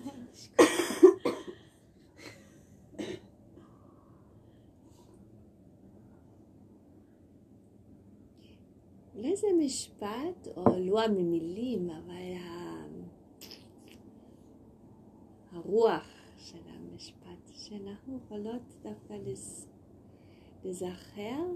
אולי 9.17 9.37
זה 9.37 9.47
משפט, 9.59 10.49
או 10.57 10.65
לא 10.79 11.09
ממילים, 11.09 11.91
אבל 11.91 12.33
ה... 12.41 12.67
הרוח 15.53 16.16
שאנחנו 17.69 18.17
יכולות 18.17 18.63
דווקא 18.83 19.13
לז... 19.13 19.69
לזכר 20.65 21.47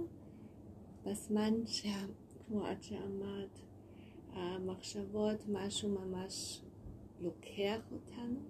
בזמן, 1.05 1.67
שה... 1.67 2.07
כמו 2.47 2.73
את 2.73 2.83
שאמרת, 2.83 3.61
המחשבות, 4.33 5.49
משהו 5.49 5.89
ממש 5.89 6.63
לוקח 7.21 7.93
אותנו, 7.93 8.41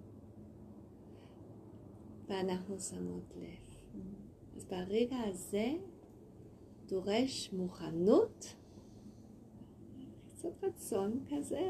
ואנחנו 2.27 2.79
שמות 2.79 3.33
לב. 3.35 4.01
אז 4.55 4.65
ברגע 4.65 5.17
הזה 5.17 5.73
דורש 6.85 7.53
מוכנות, 7.53 8.55
קצת 10.29 10.63
רצון 10.63 11.25
כזה, 11.29 11.69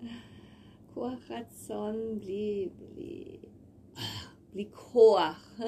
כוח 0.94 1.30
רצון 1.30 2.18
בלי, 2.18 2.68
בלי, 2.78 3.38
בלי 4.54 4.68
כוח, 4.72 5.60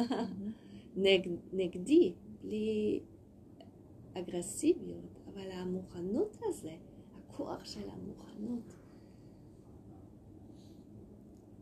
נג, 0.97 1.29
נגדי, 1.53 2.15
בלי 2.43 3.01
אגרסיביות, 4.15 5.21
אבל 5.27 5.51
המוכנות 5.51 6.37
הזה, 6.49 6.77
הכוח 7.15 7.65
של 7.65 7.89
המוכנות, 7.91 8.75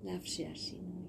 לאפשר 0.05 0.55
שינוי. 0.55 1.05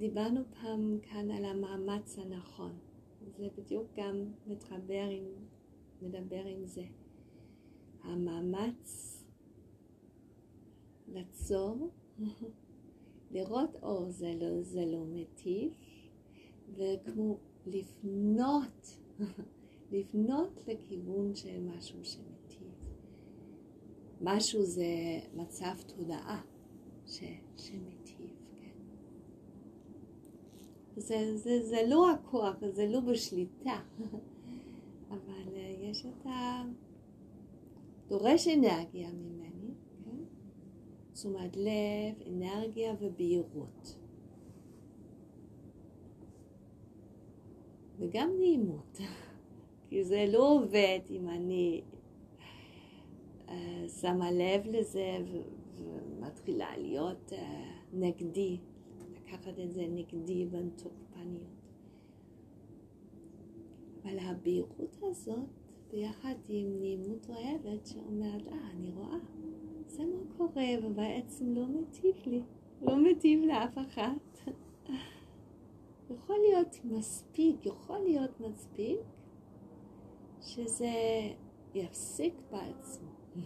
דיברנו 0.00 0.40
פעם 0.60 0.98
כאן 1.02 1.30
על 1.30 1.44
המאמץ 1.44 2.18
הנכון. 2.18 2.78
זה 3.36 3.48
בדיוק 3.58 3.86
גם 3.96 4.24
מתחבר 4.46 5.08
עם, 5.10 5.24
מדבר 6.02 6.44
עם 6.46 6.66
זה. 6.66 6.82
המאמץ 8.02 9.16
לעצור, 11.08 11.90
לראות 13.30 13.76
אור 13.82 14.10
זה 14.10 14.34
לא, 14.40 14.62
זה 14.62 14.86
לא 14.86 15.04
מטיף, 15.04 15.72
וכמו 16.76 17.38
לפנות, 17.66 18.98
לפנות 19.92 20.64
לכיוון 20.68 21.34
של 21.34 21.60
משהו 21.60 22.04
שמטיב. 22.04 22.70
משהו 24.20 24.64
זה 24.64 24.84
מצב 25.34 25.74
תודעה 25.86 26.42
ש, 27.06 27.20
שמטיב, 27.56 28.30
כן. 28.60 28.80
זה, 30.96 31.36
זה, 31.36 31.66
זה 31.66 31.82
לא 31.88 32.10
הכוח, 32.12 32.56
זה 32.72 32.86
לא 32.88 33.00
בשליטה, 33.00 33.80
אבל 35.10 35.54
אה, 35.54 35.74
יש 35.80 36.06
את 36.06 36.26
ה... 36.26 36.62
דורש 38.10 38.48
אנרגיה 38.48 39.10
ממני, 39.12 39.74
כן? 40.04 40.16
תשומת 41.12 41.56
לב, 41.56 42.28
אנרגיה 42.28 42.94
ובהירות. 43.00 43.96
וגם 47.98 48.30
נעימות, 48.38 48.98
כי 49.88 50.04
זה 50.04 50.24
לא 50.28 50.52
עובד 50.52 50.98
אם 51.10 51.28
אני 51.28 51.82
uh, 53.46 53.50
שמה 54.00 54.32
לב 54.32 54.66
לזה 54.66 55.18
ומתחילה 55.76 56.76
להיות 56.76 57.32
uh, 57.32 57.36
נגדי, 57.92 58.58
לקחת 59.14 59.58
את 59.58 59.72
זה 59.72 59.86
נגדי 59.88 60.46
בתוקפניות. 60.46 61.60
אבל 64.02 64.18
הבהירות 64.18 64.98
הזאת, 65.02 65.59
ביחד 65.92 66.34
עם 66.48 66.80
נעימות 66.80 67.26
אוהבת, 67.28 67.86
שאומרת, 67.86 68.46
אה, 68.46 68.70
אני 68.70 68.90
רואה, 68.90 69.16
זה 69.86 70.02
מה 70.06 70.36
קורה, 70.36 70.66
ובעצם 70.82 71.54
לא 71.54 71.66
מטיב 71.66 72.14
לי, 72.26 72.42
לא 72.82 72.96
מטיב 72.96 73.44
לאף 73.44 73.78
אחת. 73.78 74.38
יכול 76.14 76.36
להיות 76.48 76.76
מספיק, 76.84 77.66
יכול 77.66 77.98
להיות 77.98 78.40
מספיק, 78.40 78.98
שזה 80.40 80.92
יפסיק 81.74 82.34
בעצמו. 82.50 83.10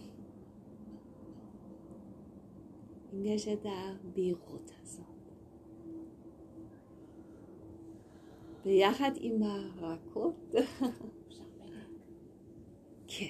אם 3.13 3.25
יש 3.25 3.47
את 3.47 3.65
הבהירות 3.65 4.71
הזאת. 4.81 5.05
ביחד 8.63 9.11
עם 9.15 9.43
הרכות. 9.43 10.53
כן. 13.17 13.25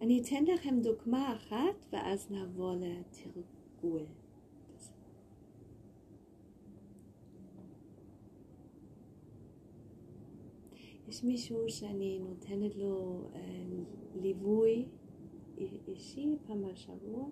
אני 0.00 0.22
אתן 0.22 0.44
לכם 0.44 0.80
דוגמה 0.80 1.36
אחת 1.36 1.86
ואז 1.92 2.30
נעבור 2.30 2.74
לתרגול. 2.74 4.06
יש 11.08 11.24
מישהו 11.24 11.68
שאני 11.68 12.18
נותנת 12.18 12.76
לו 12.76 13.28
אה, 13.34 13.40
ליווי 14.14 14.84
אישי 15.88 16.36
פעם 16.46 16.62
בשבוע, 16.72 17.28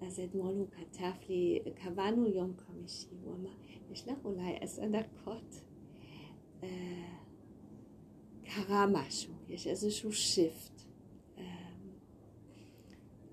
אז 0.00 0.20
אתמול 0.20 0.54
הוא 0.54 0.66
כתב 0.70 1.12
לי, 1.28 1.60
קבענו 1.74 2.26
יום 2.26 2.52
חמישי, 2.56 3.08
הוא 3.24 3.34
אמר, 3.34 3.54
יש 3.90 4.08
לך 4.08 4.24
אולי 4.24 4.56
עשר 4.60 4.82
דקות, 4.88 5.60
אה, 6.62 7.18
קרה 8.44 8.86
משהו, 8.92 9.32
יש 9.48 9.66
איזשהו 9.66 10.12
שיפט. 10.12 10.82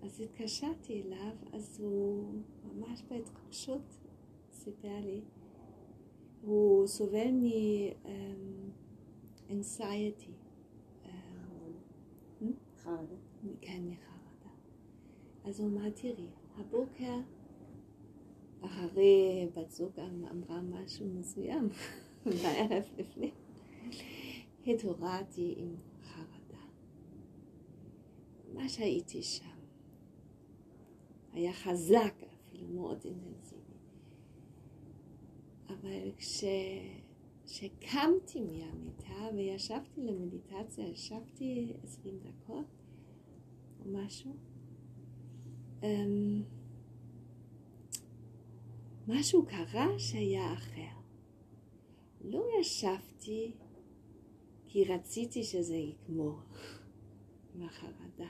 אז 0.02 0.22
התקשרתי 0.22 1.02
אליו, 1.02 1.36
אז 1.54 1.80
הוא 1.80 2.34
ממש 2.64 3.04
בהתרגשות 3.10 3.98
סיפר 4.52 5.00
לי, 5.06 5.22
הוא 6.42 6.88
סובל 6.88 7.32
מ-anxiety. 7.32 8.34
חרדה. 12.84 13.33
כן, 13.62 13.84
מחרדה. 13.86 14.56
אז 15.44 15.60
הוא 15.60 15.68
אמר, 15.70 15.90
תראי, 15.90 16.28
הבוקר, 16.58 17.20
אחרי 18.62 19.48
בת 19.56 19.72
זוג 19.72 20.00
אמרה 20.32 20.62
משהו 20.62 21.06
מסוים, 21.06 21.70
בערב 22.44 22.84
לפני, 22.98 23.32
התעוררתי 24.68 25.54
עם 25.58 25.76
חרדה. 26.04 26.64
ממש 28.54 28.80
הייתי 28.80 29.24
שם. 29.24 29.46
היה 31.34 31.54
חזק, 31.54 32.14
אפילו 32.48 32.68
מאוד 32.68 33.02
אינטנסיבי. 33.06 33.62
אבל 35.68 36.12
כש... 36.18 36.44
כשקמתי 37.46 38.42
מהמיטה 38.42 39.36
וישבתי 39.36 40.02
למדיטציה, 40.02 40.88
ישבתי 40.88 41.74
עשרים 41.84 42.20
דקות 42.20 42.66
או 43.86 43.92
משהו, 43.92 44.32
אמ, 45.84 46.44
משהו 49.08 49.46
קרה 49.46 50.00
שהיה 50.00 50.54
אחר. 50.54 51.00
לא 52.22 52.46
ישבתי 52.60 53.52
כי 54.66 54.86
רציתי 54.86 55.44
שזה 55.44 55.76
יגמור 55.76 56.40
עם 57.56 57.64
החרדה. 57.64 58.30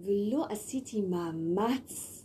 ולא 0.00 0.46
עשיתי 0.50 1.00
מאמץ 1.00 2.24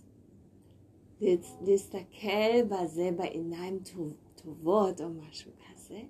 להסתכל 1.62 2.64
בזה 2.70 3.10
בעיניים 3.18 3.80
טוב, 3.94 4.14
טובות 4.36 5.02
או 5.02 5.10
משהו 5.10 5.52
כזה. 5.52 6.02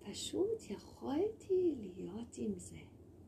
פשוט 0.00 0.70
יכולתי 0.70 1.74
להיות 1.96 2.38
עם 2.38 2.52
זה. 2.56 2.76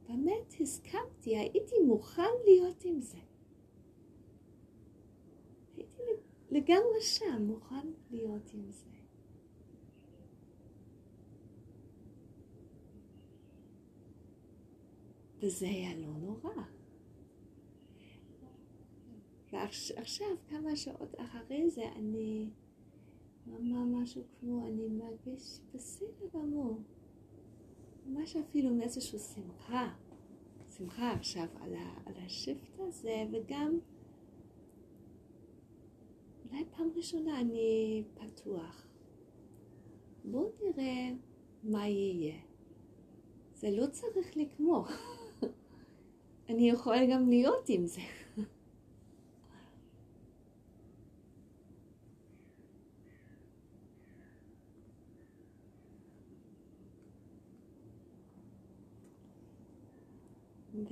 באמת 0.08 0.54
הסכמתי, 0.60 1.36
הייתי 1.36 1.74
מוכן 1.86 2.22
להיות 2.44 2.84
עם 2.84 3.00
זה. 3.00 3.18
הייתי 5.76 6.02
לגמרי 6.50 7.00
שם, 7.00 7.42
מוכן 7.42 7.88
להיות 8.10 8.50
עם 8.54 8.70
זה. 8.70 8.90
וזה 15.40 15.66
היה 15.66 15.96
לא 15.96 16.06
נורא. 16.06 16.62
ועכשיו, 19.52 20.26
כמה 20.48 20.76
שעות 20.76 21.14
אחרי 21.20 21.70
זה, 21.70 21.82
אני 21.96 22.50
אמר 23.46 23.84
משהו 24.02 24.22
כמו, 24.40 24.66
אני 24.66 24.88
מרגיש 24.88 25.60
בסדר 25.74 26.28
גמור. 26.34 26.80
ממש 28.06 28.36
אפילו 28.36 28.70
עם 28.70 28.82
איזושהי 28.82 29.18
שמחה. 29.18 29.88
שמחה 30.76 31.12
עכשיו 31.12 31.46
על, 31.60 31.74
ה, 31.74 31.98
על 32.06 32.14
השיפט 32.26 32.80
הזה, 32.80 33.24
וגם 33.32 33.78
אולי 36.50 36.64
פעם 36.76 36.88
ראשונה 36.96 37.40
אני 37.40 38.04
פתוח. 38.14 38.86
בואו 40.24 40.52
נראה 40.62 41.10
מה 41.62 41.88
יהיה. 41.88 42.36
זה 43.54 43.70
לא 43.70 43.86
צריך 43.86 44.36
לגמור. 44.36 44.86
אני 46.48 46.70
יכולה 46.70 47.06
גם 47.06 47.28
להיות 47.28 47.68
עם 47.68 47.86
זה. 47.86 48.00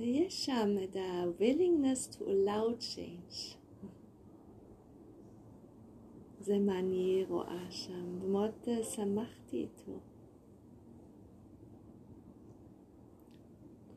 ויש 0.05 0.45
שם 0.45 0.75
את 0.83 0.95
ה-willingness 0.95 2.13
to 2.13 2.21
allow 2.21 2.95
change. 2.95 3.57
זה 6.39 6.59
מה 6.59 6.79
אני 6.79 7.25
רואה 7.29 7.71
שם, 7.71 8.23
ומאוד 8.23 8.51
שמחתי 8.95 9.57
איתו. 9.57 9.99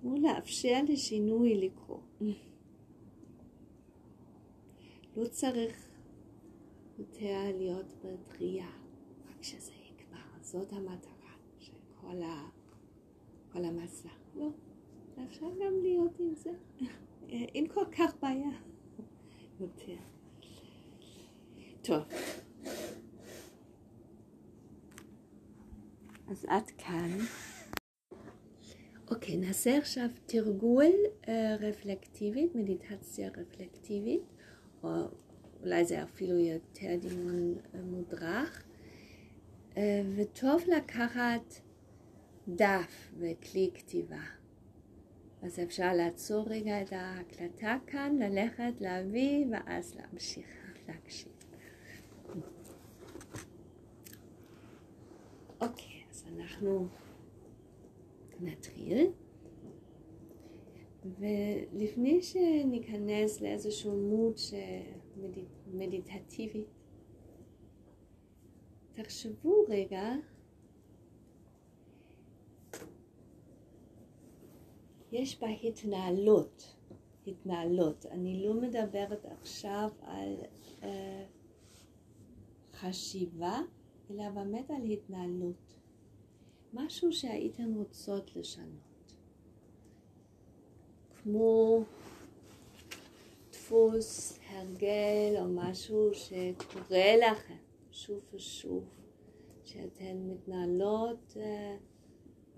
כמו 0.00 0.16
לאפשר 0.18 0.80
לשינוי 0.88 1.54
לקרות. 1.54 2.22
לא 5.16 5.26
צריך 5.28 5.88
יותר 6.98 7.52
להיות 7.58 7.86
בדחייה, 8.04 8.70
רק 9.30 9.42
שזה 9.42 9.72
יקבע. 9.72 10.22
זאת 10.40 10.72
המטרה 10.72 11.34
של 11.58 11.76
כל, 12.00 12.22
ה... 12.22 12.48
כל 13.52 13.64
המסע. 13.64 14.08
לא. 14.36 14.50
אפשר 15.24 15.46
גם 15.46 15.72
להיות 15.82 16.20
עם 16.20 16.34
זה. 16.34 16.50
אין 17.28 17.68
כל 17.68 17.84
כך 17.98 18.14
בעיה 18.22 18.50
יותר. 19.60 19.96
טוב. 21.82 22.02
אז 26.28 26.44
עד 26.48 26.70
כאן. 26.78 27.10
אוקיי, 29.10 29.36
נעשה 29.36 29.78
עכשיו 29.78 30.08
תרגול 30.26 30.92
uh, 31.22 31.28
רפלקטיבית, 31.60 32.54
מדיטציה 32.54 33.30
רפלקטיבית, 33.36 34.22
או 34.82 34.88
אולי 35.60 35.84
זה 35.84 36.02
אפילו 36.02 36.38
יותר 36.38 36.96
דמיון 37.00 37.54
uh, 37.54 37.76
מודרך, 37.76 38.64
uh, 39.74 39.78
וטוב 40.16 40.62
לקחת 40.76 41.54
דף 42.48 43.12
וכלי 43.18 43.70
כתיבה. 43.74 44.37
אז 45.42 45.60
אפשר 45.60 45.92
לעצור 45.94 46.44
רגע 46.48 46.82
את 46.82 46.92
ההקלטה 46.92 47.78
כאן, 47.86 48.16
ללכת, 48.18 48.72
להביא, 48.80 49.46
ואז 49.50 49.96
להמשיך 49.96 50.46
להקשיב. 50.88 51.32
אוקיי, 55.60 56.02
אז 56.10 56.24
אנחנו 56.36 56.86
נתחיל. 58.40 59.06
ולפני 61.04 62.22
שניכנס 62.22 63.40
לאיזשהו 63.40 63.96
מוד 63.96 64.34
מדיטטיבי, 65.72 66.64
תחשבו 68.92 69.64
רגע 69.68 70.14
יש 75.12 75.40
בה 75.40 75.46
התנהלות, 75.62 76.74
התנהלות. 77.26 78.06
אני 78.06 78.46
לא 78.46 78.54
מדברת 78.54 79.24
עכשיו 79.40 79.90
על 80.02 80.36
uh, 80.80 80.84
חשיבה, 82.72 83.60
אלא 84.10 84.30
באמת 84.30 84.70
על 84.70 84.84
התנהלות. 84.84 85.74
משהו 86.72 87.12
שהייתם 87.12 87.74
רוצות 87.74 88.36
לשנות. 88.36 89.14
כמו 91.22 91.82
דפוס, 93.50 94.38
הרגל 94.48 95.34
או 95.38 95.48
משהו 95.48 96.10
שקורה 96.14 97.16
לכם 97.16 97.56
שוב 97.92 98.20
ושוב, 98.34 98.84
שאתן 99.64 100.16
מתנהלות 100.16 101.36
uh, 101.36 101.40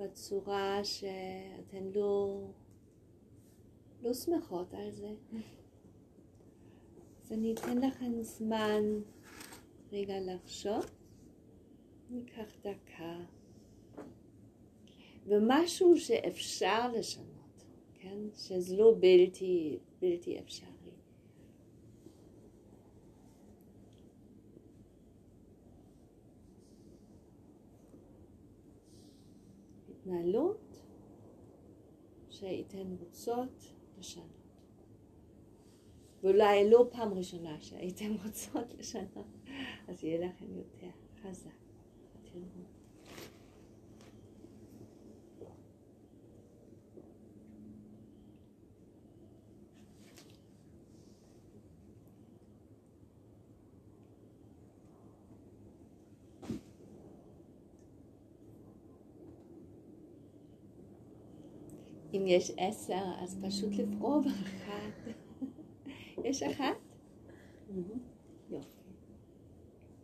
בצורה 0.01 0.81
שאתן 0.85 1.85
לא, 1.95 2.45
לא 4.03 4.15
שמחות 4.15 4.75
על 4.75 4.91
זה. 4.91 5.15
אז 7.23 7.33
אני 7.33 7.55
אתן 7.55 7.79
לכם 7.79 8.23
זמן 8.23 8.83
רגע 9.93 10.15
לחשוב. 10.21 10.85
ניקח 12.11 12.57
דקה. 12.61 13.21
ומשהו 15.27 15.97
שאפשר 15.97 16.93
לשנות, 16.93 17.65
כן? 17.95 18.19
שזה 18.35 18.77
לא 18.77 18.95
בלתי, 19.01 19.79
בלתי 20.01 20.39
אפשרי. 20.39 20.70
התנהלות 30.11 30.83
שהייתן 32.29 32.97
רוצות 33.01 33.73
לשנות. 33.99 34.27
ואולי 36.23 36.71
לא 36.71 36.89
פעם 36.93 37.15
ראשונה 37.15 37.61
שהייתן 37.61 38.13
רוצות 38.25 38.75
לשנות, 38.79 39.27
אז 39.89 40.05
יהיה 40.05 40.27
לכם 40.27 40.47
יותר 40.57 40.91
חזק. 41.23 41.51
תראו. 42.25 42.70
אם 62.21 62.27
יש 62.27 62.53
עשר, 62.57 63.05
אז 63.19 63.45
פשוט 63.45 63.73
לבחור 63.73 64.21
באחת. 64.21 65.15
יש 66.25 66.43
אחת? 66.43 66.77
יופי. 68.51 68.81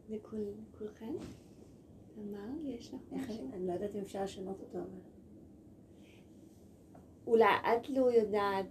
לכולכם? 0.09 1.15
תמר, 2.15 2.49
יש 2.65 2.95
לך 2.95 3.01
משהו? 3.13 3.51
אני 3.53 3.67
לא 3.67 3.73
יודעת 3.73 3.95
אם 3.95 4.01
אפשר 4.01 4.23
לשנות 4.23 4.61
אותו, 4.61 4.79
אבל... 4.79 5.01
אולי 7.27 7.45
את 7.45 7.91
לא 7.91 8.13
יודעת 8.13 8.67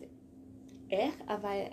איך, 0.91 1.21
אבל 1.27 1.63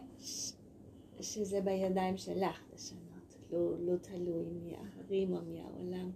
שזה 1.21 1.61
בידיים 1.61 2.17
שלך 2.17 2.63
לשנות. 2.75 3.37
לא, 3.53 3.79
לא 3.79 3.97
תלוי 3.97 4.45
מאחרים 4.65 5.33
או 5.33 5.39
מהעולם. 5.43 6.11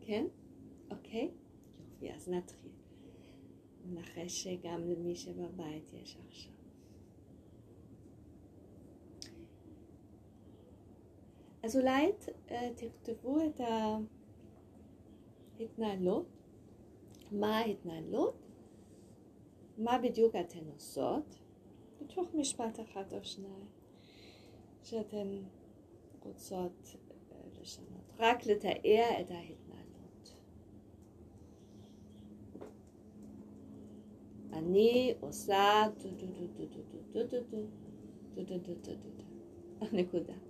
כן? 0.00 0.26
אוקיי? 0.90 1.30
יופי, 2.00 2.14
אז 2.14 2.28
נתחיל. 2.28 2.73
ונחש 3.84 4.42
שגם 4.42 4.88
למי 4.88 5.14
שבבית 5.14 5.92
יש 5.92 6.16
עכשיו. 6.28 6.52
אז 11.62 11.76
אולי 11.76 12.12
תכתבו 12.76 13.38
את 13.46 13.60
ההתנהלות, 15.58 16.26
מה 17.32 17.58
ההתנהלות, 17.58 18.34
מה 19.78 19.98
בדיוק 19.98 20.34
אתן 20.36 20.68
עושות, 20.74 21.38
בתוך 22.00 22.34
משפט 22.34 22.80
אחד 22.80 23.12
או 23.12 23.24
שניים, 23.24 23.66
שאתן 24.82 25.42
רוצות 26.22 26.96
לשנות. 27.60 28.12
רק 28.18 28.46
לתאר 28.46 29.20
את 29.20 29.30
ההתנהלות. 29.30 29.63
אני 34.54 35.14
עושה 35.20 35.84
נקודה. 39.92 40.43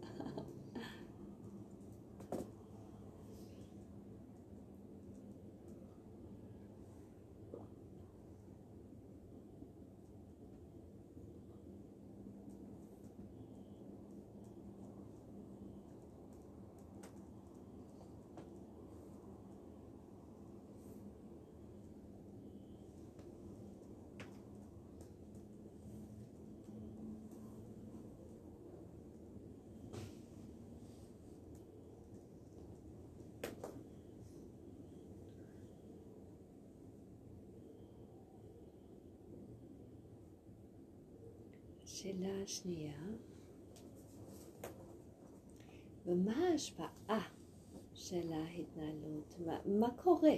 השאלה 42.05 42.43
השנייה, 42.43 43.03
ומה 46.07 46.47
ההשפעה 46.47 47.29
של 47.95 48.33
ההתנהלות? 48.33 49.35
מה, 49.47 49.61
מה 49.65 49.89
קורה? 49.97 50.37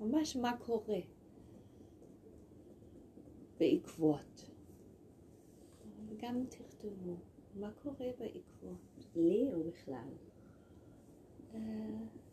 ממש 0.00 0.36
מה 0.36 0.56
קורה 0.56 0.98
בעקבות. 3.58 4.50
וגם 6.08 6.44
תכתבו, 6.48 7.16
מה 7.54 7.70
קורה 7.82 8.06
בעקבות? 8.18 9.06
לי 9.16 9.52
או 9.54 9.64
בכלל? 9.64 10.08
אה, 11.54 11.58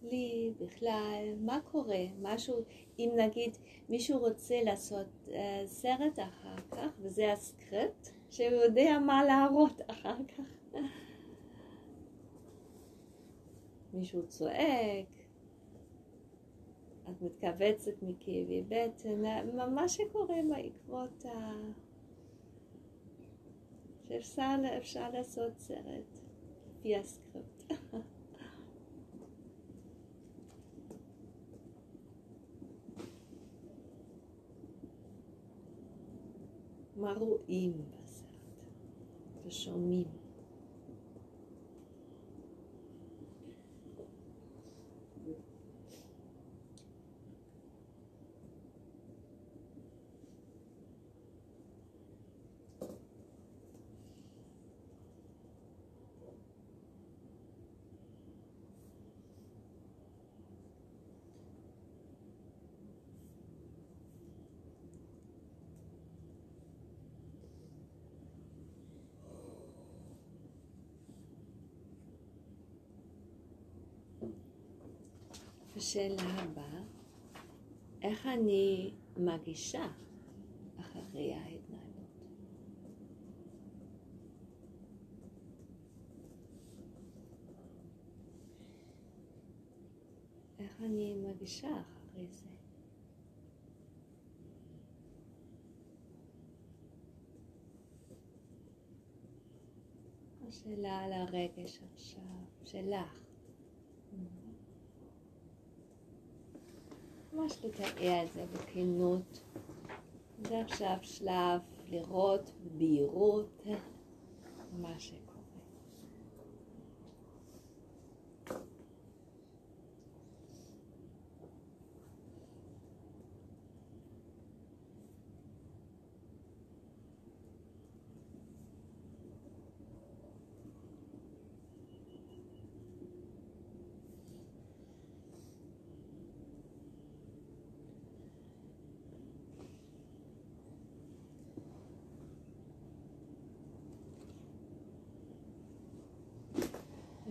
לי 0.04 0.54
בכלל, 0.60 1.36
מה 1.40 1.60
קורה? 1.72 2.06
משהו, 2.22 2.64
אם 3.00 3.10
נגיד 3.16 3.58
מישהו 3.90 4.20
רוצה 4.20 4.64
לעשות 4.64 5.08
uh, 5.28 5.32
סרט 5.66 6.20
אחר 6.20 6.56
כך, 6.72 6.92
וזה 7.00 7.32
הסקריפט, 7.32 8.10
שהוא 8.30 8.48
יודע 8.48 9.00
מה 9.06 9.24
להראות 9.24 9.82
אחר 9.92 10.18
כך. 10.28 10.80
מישהו 13.94 14.28
צועק, 14.28 15.08
את 17.04 17.22
מתכווצת 17.22 18.02
מכאבי 18.02 18.64
בטן, 18.68 19.22
מה 19.76 19.90
שקורה 19.90 20.36
בעקבות 20.50 21.26
ה... 21.26 21.52
שאפשר 24.10 25.10
לעשות 25.14 25.58
סרט 25.58 26.20
לפי 26.80 26.96
הסקריפט. 26.96 27.72
maruim 37.00 37.74
basat. 37.92 38.28
Vashomim. 39.46 40.19
השאלה 75.90 76.24
הבאה, 76.24 76.84
איך 78.02 78.26
אני 78.26 78.94
מגישה 79.18 79.88
אחרי 80.80 81.34
ההתנהלות? 81.34 82.26
איך 90.60 90.82
אני 90.82 91.16
מגישה 91.16 91.82
אחרי 91.82 92.28
זה? 92.28 92.50
השאלה 100.48 101.00
על 101.00 101.14
הרגש 101.14 101.80
עכשיו, 101.94 102.24
שלך. 102.64 103.29
ממש 107.40 107.58
לתאר 107.64 108.24
את 108.24 108.34
זה 108.34 108.46
בכנות. 108.54 109.40
זה 110.48 110.62
עכשיו 110.62 110.96
שלב 111.02 111.60
לראות 111.92 112.52
בבהירות 112.64 113.64
מה 114.82 115.00
שקורה. 115.00 115.29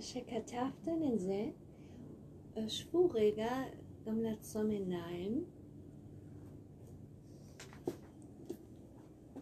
כשכתבתם 0.08 1.02
את 1.12 1.20
זה, 1.20 1.50
שבו 2.68 3.10
רגע 3.14 3.62
גם 4.06 4.20
לעצום 4.20 4.70
עיניים. 4.70 5.44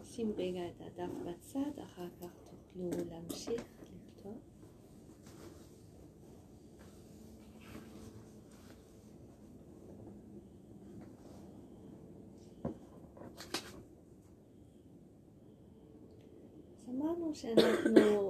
שים 0.05 0.33
רגע 0.37 0.61
את 0.69 0.81
הדף 0.81 1.13
בצד, 1.27 1.81
אחר 1.85 2.09
כך 2.21 2.31
תוכלו 2.51 2.91
להמשיך 3.11 3.63
לכתוב. 3.83 4.39
אז 16.79 16.89
אמרנו 16.89 17.35
שאנחנו 17.35 18.26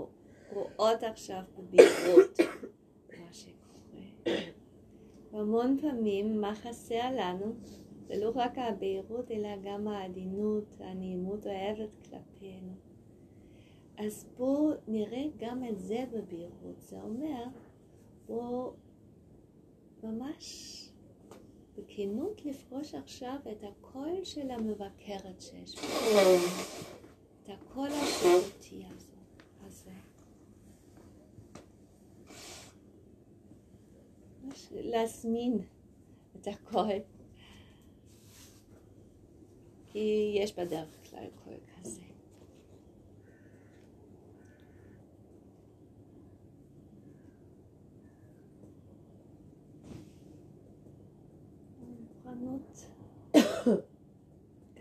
רואות 0.86 1.02
עכשיו 1.02 1.42
בבהירות 1.58 2.38
מה 3.18 3.32
שקורה. 3.32 4.32
והמון 5.32 5.78
פעמים 5.80 6.40
מה 6.40 6.54
חסר 6.54 7.10
לנו 7.12 7.54
זה 8.06 8.24
לא 8.24 8.32
רק 8.34 8.58
הבהירות 8.58 9.30
אלא 9.30 9.48
גם 9.64 9.88
העדינות, 9.88 10.64
הנעימות 10.80 11.46
האוהבת 11.46 11.90
כלפינו. 12.08 12.72
אז 13.96 14.26
בואו 14.36 14.72
נראה 14.88 15.24
גם 15.38 15.64
את 15.64 15.78
זה 15.78 16.04
בבהירות. 16.12 16.80
זה 16.80 16.96
אומר, 16.96 17.44
בואו 18.26 18.72
ממש 20.02 20.72
בכנות 21.76 22.44
לפרוש 22.44 22.94
עכשיו 22.94 23.36
את 23.52 23.64
הקול 23.64 24.24
של 24.24 24.50
המבקרת 24.50 25.40
שיש 25.40 25.74
פה. 25.74 25.86
את 27.42 27.48
הקול 27.48 27.88
השירותי 27.88 28.82
הזה. 28.90 29.06
להזמין 34.82 35.58
את 36.36 36.46
הכל. 36.46 36.88
כי 39.86 40.34
יש 40.38 40.58
בדרך 40.58 41.10
כלל 41.10 41.26
קול 41.44 41.54
כזה. 41.76 42.00
מוכנות 52.00 52.86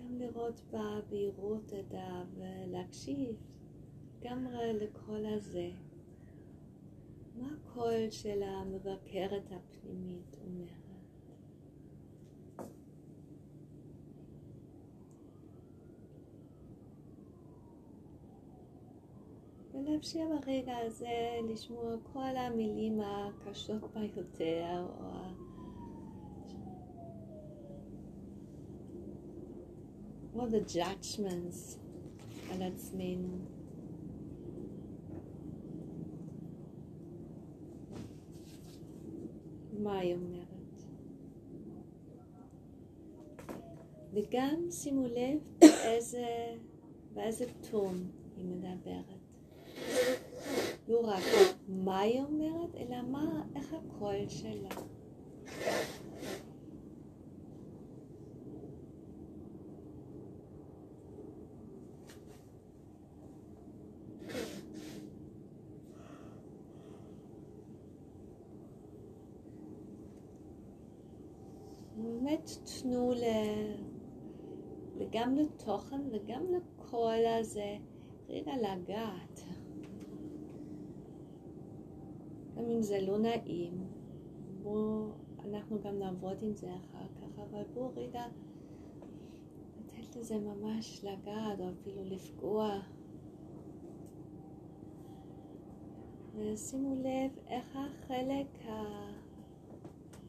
לראות 0.09 0.61
בבהירות 0.71 1.73
את 1.79 1.93
ה... 1.93 2.23
ולהקשיב 2.35 3.35
לגמרי 4.21 4.73
לקול 4.73 5.25
הזה. 5.25 5.71
מה 7.35 7.47
הקול 7.47 8.09
של 8.11 8.43
המבקרת 8.43 9.51
הפנימית 9.51 10.37
אומרת? 10.45 10.85
ולאפשר 19.73 20.19
ברגע 20.45 20.77
הזה 20.77 21.39
לשמוע 21.49 21.95
כל 22.13 22.37
המילים 22.37 22.99
הקשות 23.01 23.81
ביותר, 23.93 24.87
או 24.99 25.15
all 30.35 30.49
the 30.49 30.73
judgments 30.75 31.79
על 32.51 32.61
עצמנו. 32.61 33.54
מה 39.85 39.99
היא 39.99 40.15
אומרת? 40.15 40.47
וגם 44.13 44.71
שימו 44.71 45.07
לב 45.07 45.39
באיזה, 45.59 46.55
באיזה 47.13 47.45
טון 47.71 48.07
היא 48.37 48.45
מדברת. 48.45 49.05
לא 50.87 50.99
רק 51.03 51.23
מה 51.67 51.99
היא 51.99 52.21
אומרת, 52.21 52.75
אלא 52.75 53.01
מה, 53.01 53.43
איך 53.55 53.73
הקול 53.73 54.15
שלה. 54.27 54.69
באמת 72.25 72.49
תנו 72.81 73.11
ל... 73.11 73.23
גם 75.11 75.35
לתוכן 75.35 76.01
וגם 76.11 76.43
לקול 76.53 77.25
הזה 77.39 77.77
רגע 78.29 78.51
לגעת. 78.57 79.41
גם 82.55 82.63
אם 82.65 82.81
זה 82.81 83.01
לא 83.01 83.17
נעים, 83.17 83.87
בואו, 84.63 85.07
אנחנו 85.45 85.81
גם 85.81 85.99
נעבוד 85.99 86.37
עם 86.41 86.55
זה 86.55 86.67
אחר 86.75 87.07
כך, 87.21 87.39
אבל 87.39 87.63
בואו 87.73 87.91
רגע 87.95 88.25
לתת 89.79 90.15
לזה 90.15 90.39
ממש 90.39 91.03
לגעת 91.03 91.59
או 91.59 91.69
אפילו 91.69 92.03
לפגוע. 92.05 92.79
ושימו 96.35 96.95
לב 96.95 97.39
איך 97.47 97.75
החלק 97.75 98.47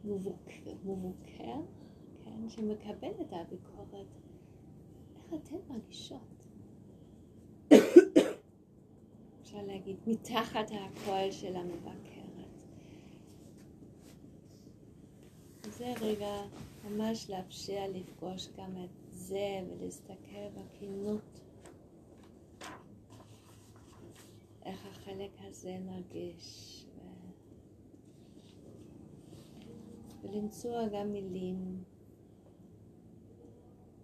המבוקר, 0.05 1.61
כן, 2.37 2.49
שמקבל 2.49 3.11
את 3.21 3.33
הביקורת, 3.33 4.07
איך 5.17 5.35
אתן 5.35 5.57
מרגישות? 5.69 6.43
אפשר 9.43 9.63
להגיד, 9.67 9.97
מתחת 10.07 10.71
הקול 10.71 11.31
של 11.31 11.57
המבקרת. 11.57 12.65
זה 15.69 15.95
רגע 16.01 16.43
ממש 16.85 17.31
לאפשר 17.31 17.85
לפגוש 17.95 18.49
גם 18.57 18.85
את 18.85 18.91
זה 19.13 19.61
ולהסתכל 19.69 20.49
בכנות. 20.55 21.41
איך 24.65 24.87
החלק 24.87 25.31
הזה 25.41 25.79
מרגיש. 25.87 26.73
ולמצוא 30.23 30.89
גם 30.93 31.13
מילים 31.13 31.85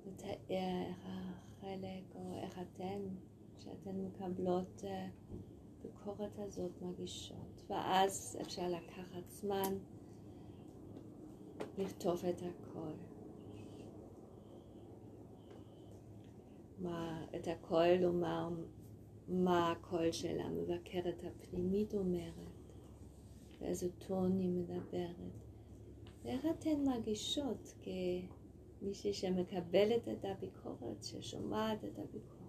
לתאר 0.07 0.35
איך 0.51 1.07
החלק 1.07 2.15
או 2.15 2.35
איך 2.43 2.59
אתן 2.59 3.01
כשאתן 3.59 3.97
מקבלות 3.97 4.85
אה, 4.85 5.09
ביקורת 5.83 6.39
הזאת 6.39 6.83
מרגישות. 6.83 7.63
ואז 7.67 8.39
אפשר 8.41 8.69
לקחת 8.69 9.31
זמן 9.31 9.79
לכתוב 11.79 12.25
את 12.25 12.43
הכל. 12.43 12.93
מה, 16.79 17.27
את 17.37 17.49
הכל 17.49 17.87
לומר 18.01 18.49
מה 19.29 19.73
הקול 19.73 20.13
של 20.13 20.41
המבקרת 20.41 21.25
הפנימית 21.25 21.95
אומרת, 21.95 22.73
באיזה 23.61 23.89
טון 23.99 24.39
היא 24.39 24.51
מדברת. 24.51 25.45
ואיך 26.23 26.47
אתן 26.47 26.85
מרגישות 26.85 27.75
כמישהי 28.83 29.13
שמקבלת 29.13 30.09
את 30.09 30.25
הביקורת, 30.25 31.03
ששומעת 31.03 31.85
את 31.85 31.99
הביקורת. 31.99 32.42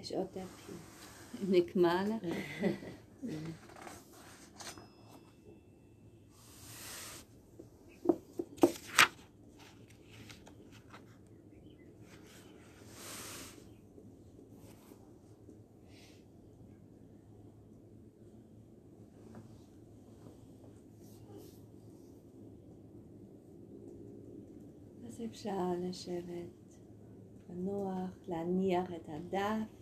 יש 0.00 0.12
עוד 0.12 0.26
דפים. 0.26 0.76
נקמה 1.50 2.04
לך? 2.04 2.24
אפשר 25.30 25.72
לשבת 25.80 26.76
בנוח, 27.48 28.10
להניח 28.28 28.90
את 28.90 29.08
הדף 29.08 29.79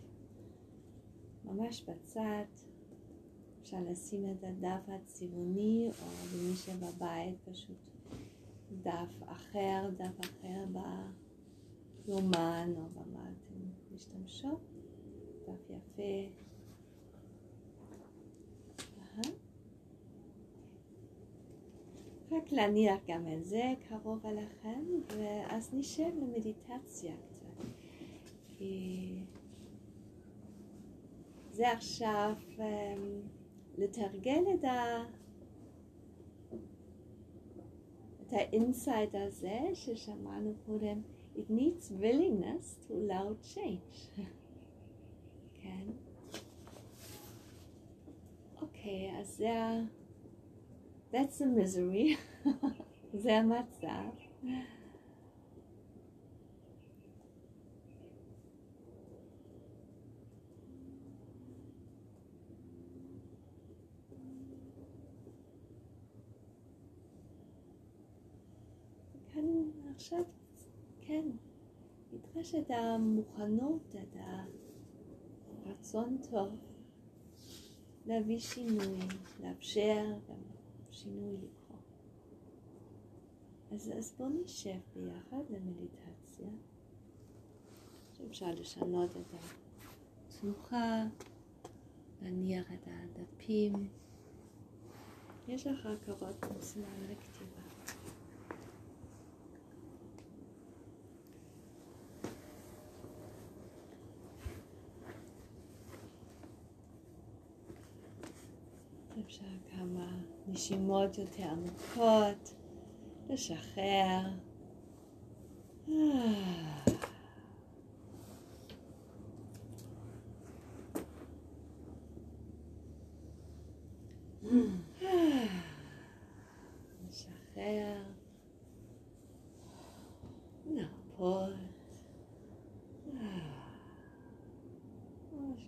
ממש 1.59 1.85
בצד. 1.89 2.45
אפשר 3.63 3.77
לשים 3.91 4.25
את 4.31 4.45
הדף 4.45 4.89
הצבעוני, 4.89 5.91
או 6.03 6.07
למי 6.35 6.57
שבבית 6.57 7.37
פשוט 7.45 7.77
דף 8.83 9.23
אחר, 9.27 9.91
דף 9.97 10.21
אחר 10.21 10.65
ביומן 12.07 12.73
או 12.77 12.89
במה 12.89 13.31
אתם 13.31 13.95
משתמשות. 13.95 14.61
דף 15.47 15.71
יפה. 15.71 16.49
רק 22.31 22.53
להניח 22.53 23.01
גם 23.09 23.25
את 23.33 23.45
זה 23.45 23.75
קרוב 23.89 24.27
אליכם, 24.27 24.85
ואז 25.17 25.75
נשב 25.75 26.11
למדיטציה 26.23 27.15
קצת. 27.31 27.65
כי 28.49 29.23
זה 31.59 31.73
עכשיו 31.73 32.33
um, 32.57 32.61
לתרגל 33.79 34.43
את 34.55 34.65
ה... 34.65 35.05
את 38.23 38.33
ה 38.33 38.43
insight 38.43 39.15
הזה 39.15 39.59
ששמענו 39.75 40.55
קודם, 40.67 41.03
it 41.37 41.51
needs 41.51 41.91
willingness 42.01 42.87
to 42.87 42.93
allow 42.93 43.55
change. 43.55 44.21
כן? 45.63 45.87
אוקיי, 48.63 49.19
אז 49.21 49.37
זה 49.37 49.53
ה... 49.53 49.81
That's 51.13 51.39
the 51.39 51.47
misery. 51.59 52.19
זה 53.23 53.37
המצב. 53.37 54.11
כאן 69.39 69.88
עכשיו, 69.99 70.23
כן, 71.01 71.29
נדרשת 72.13 72.71
המוכנות, 72.71 73.95
את 74.03 74.17
הרצון 75.67 76.19
טוב 76.31 76.49
להביא 78.07 78.39
שינוי, 78.39 78.99
לאפשר 79.41 80.05
גם 80.29 80.43
שינוי 80.91 81.37
לקרוא. 81.37 81.79
אז, 83.71 83.93
אז 83.99 84.15
בואו 84.19 84.29
נשב 84.29 84.79
ביחד 84.95 85.43
למדיטציה. 85.51 86.49
שאפשר 88.13 88.51
לשנות 88.51 89.11
את 89.11 89.35
התנוחה, 90.29 91.05
להניח 92.23 92.73
את 92.73 92.89
הדפים. 92.89 93.89
יש 95.49 95.67
לך 95.67 95.87
הכרות 95.87 96.45
מצוין 96.57 97.11
לכתיבה. 97.11 97.69
אפשר 109.29 109.45
כמה 109.71 110.19
נשימות 110.49 111.19
יותר 111.19 111.43
עמוקות, 111.43 112.55
לשחרר. 113.31 114.21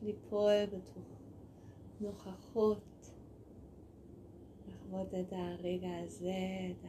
ליפול 0.03 0.67
בתוך 0.67 1.05
נוכחות. 2.01 2.90
לחוות 4.91 5.15
את 5.15 5.33
הרגע 5.33 5.99
הזה, 5.99 6.71
את 6.71 6.85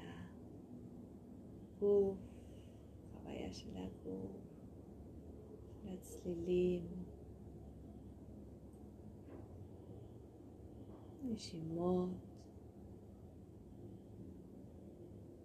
הגוף, 1.78 2.18
חוויה 3.14 3.54
של 3.54 3.78
הגוף, 3.78 4.32
של 5.82 5.90
הצלילים, 5.94 6.88
נשימות, 11.24 12.10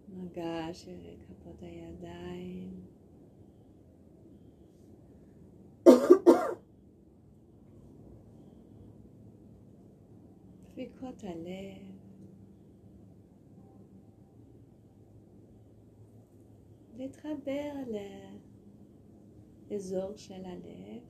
מגע 0.09 0.73
של 0.73 1.15
כפות 1.27 1.61
הידיים. 1.61 2.81
דפיקות 10.71 11.23
הלב. 11.23 12.06
להתחבר 16.97 17.73
לאזור 19.69 20.15
של 20.15 20.45
הלב. 20.45 21.01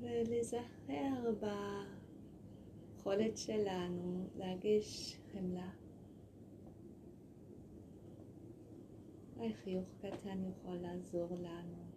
ולהיזכר 0.00 1.32
ביכולת 2.96 3.38
שלנו 3.38 4.28
להרגיש 4.36 5.18
חמלה. 5.32 5.70
אולי 9.36 9.54
חיוך 9.54 9.88
קטן 9.98 10.44
יכול 10.44 10.76
לעזור 10.76 11.28
לנו. 11.32 11.93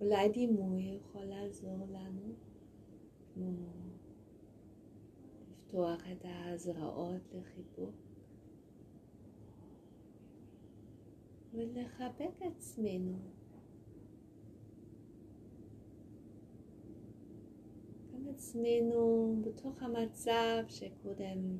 אולי 0.00 0.28
דימוי 0.28 0.82
יכול 0.82 1.24
לעזור 1.24 1.86
לנו, 1.90 2.34
כמו 3.34 3.52
לפתוח 5.50 6.00
את 6.12 6.24
הזרעות 6.24 7.22
לחיבוק 7.34 7.94
ולחבק 11.54 12.40
עצמנו. 12.40 13.18
גם 18.12 18.28
עצמנו 18.28 19.36
בתוך 19.44 19.82
המצב 19.82 20.64
שקודם 20.68 21.58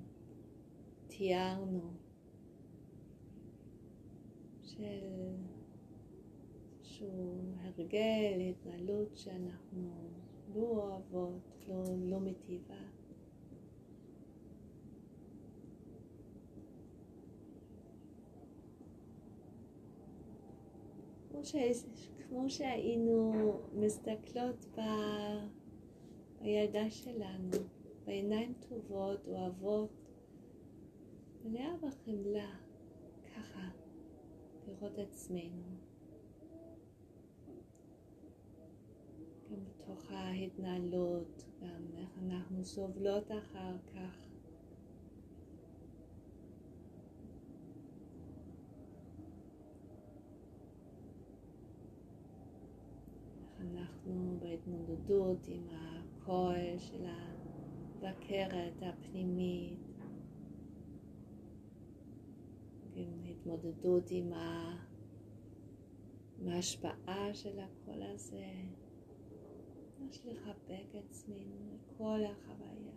תיארנו, 1.06 1.92
של 4.62 5.34
איזשהו 6.94 7.54
הרגל, 7.60 8.40
התנהלות 8.50 9.16
שאנחנו 9.16 10.10
לא 10.54 10.62
אוהבות, 10.62 11.64
לא, 11.68 11.84
לא 11.98 12.20
מטיבה. 12.20 12.74
כמו, 21.30 21.44
ש... 21.44 21.54
כמו 22.28 22.50
שהיינו 22.50 23.32
מסתכלות 23.72 24.66
ב... 24.76 24.80
בילדה 26.40 26.90
שלנו, 26.90 27.50
בעיניים 28.04 28.54
טובות, 28.68 29.28
אוהבות, 29.28 29.90
מלאה 31.44 31.76
בחמלה, 31.76 32.56
ככה, 33.34 33.68
לראות 34.66 34.98
עצמנו. 34.98 35.83
בתוך 39.84 40.10
ההתנהלות, 40.10 41.44
גם 41.60 41.82
איך 41.96 42.18
אנחנו 42.26 42.64
סובלות 42.64 43.30
אחר 43.30 43.76
כך. 43.94 44.28
אנחנו 53.60 54.38
בהתמודדות 54.40 55.48
עם 55.48 55.68
הקול 55.70 56.78
של 56.78 57.04
הבקרת 57.06 58.82
הפנימית, 58.82 59.78
עם 62.94 63.22
התמודדות 63.30 64.10
עם 64.10 64.32
ההשפעה 66.46 67.34
של 67.34 67.58
הקול 67.60 68.02
הזה. 68.02 68.52
ממש 70.04 70.26
לחבק 70.26 70.94
עצמנו, 70.94 71.78
כל 71.98 72.20
החוויה. 72.24 72.92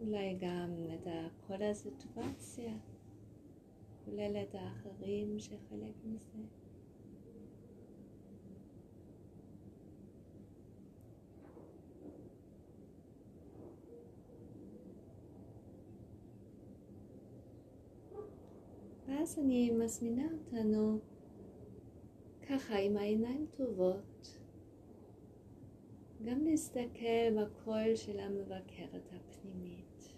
אולי 0.00 0.38
גם 0.40 0.70
את 0.94 1.06
כל 1.46 1.62
הסיטואציה, 1.62 2.74
כולל 4.04 4.36
את 4.36 4.54
האחרים 4.54 5.38
שחלק 5.38 5.94
מזה. 6.04 6.63
ואז 19.24 19.38
אני 19.38 19.70
מזמינה 19.70 20.26
אותנו 20.32 20.98
ככה 22.48 22.76
עם 22.76 22.96
העיניים 22.96 23.46
טובות 23.56 24.38
גם 26.24 26.44
להסתכל 26.44 27.30
בקול 27.36 27.96
של 27.96 28.20
המבקרת 28.20 29.10
הפנימית. 29.12 30.14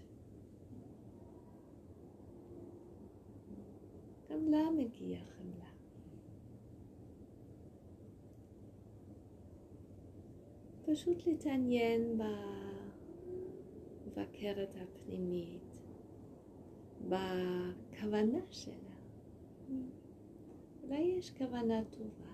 גם 4.30 4.48
לה 4.48 4.70
מגיע 4.76 5.18
חמלה. 5.24 5.70
פשוט 10.86 11.26
להתעניין 11.26 12.18
בבקרת 14.06 14.74
הפנימית, 14.82 15.78
בכוונה 17.08 18.40
שלה. 18.50 18.85
אולי 20.82 21.00
יש 21.00 21.30
כוונה 21.30 21.84
טובה. 21.84 22.32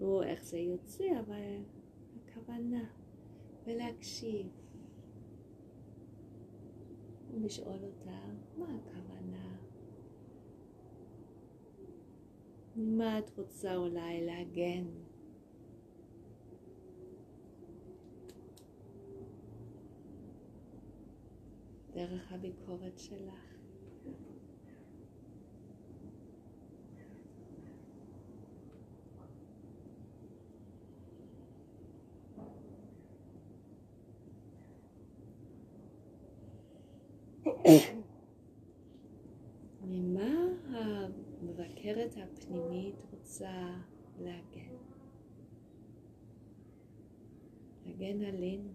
לא 0.00 0.22
איך 0.22 0.44
זה 0.44 0.58
יוצא, 0.58 1.04
אבל 1.20 1.62
הכוונה, 2.16 2.84
ולהקשיב. 3.64 4.46
ולשאול 7.30 7.78
אותה, 7.84 8.18
מה 8.58 8.66
הכוונה? 8.76 9.56
ממה 12.76 13.18
את 13.18 13.38
רוצה 13.38 13.76
אולי 13.76 14.26
להגן? 14.26 14.84
דרך 21.94 22.32
הביקורת 22.32 22.98
שלך. 22.98 23.51
ממה 39.82 40.48
המבקרת 40.68 42.14
הפנימית 42.16 42.94
רוצה 43.12 43.74
להגן? 44.20 44.76
להגן 47.86 48.24
עלינו. 48.24 48.68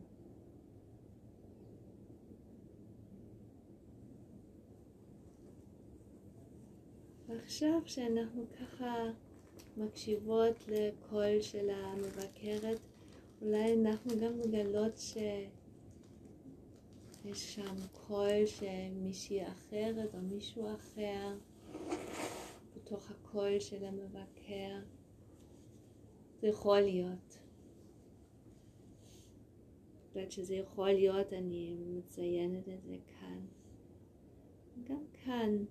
ועכשיו 7.27 7.81
שאנחנו 7.85 8.45
ככה 8.59 9.11
מקשיבות 9.77 10.67
לקול 10.67 11.41
של 11.41 11.69
המבקרת, 11.69 12.79
אולי 13.41 13.73
אנחנו 13.73 14.11
גם 14.21 14.39
מגלות 14.39 14.97
ש... 14.97 15.17
יש 17.31 17.55
שם 17.55 17.75
קול 17.93 18.45
שמישהי 18.45 19.47
אחרת 19.47 20.15
או 20.15 20.21
מישהו 20.21 20.75
אחר 20.75 21.37
בתוך 22.75 23.11
הקול 23.11 23.59
של 23.59 23.85
המבקר. 23.85 24.79
זה 26.41 26.47
יכול 26.47 26.79
להיות. 26.79 27.37
בגלל 30.11 30.29
שזה 30.29 30.55
יכול 30.55 30.89
להיות, 30.91 31.33
אני 31.33 31.75
מציינת 31.87 32.69
את 32.69 32.83
זה 32.83 32.95
כאן. 33.19 33.45
גם 34.83 35.03
כאן, 35.13 35.65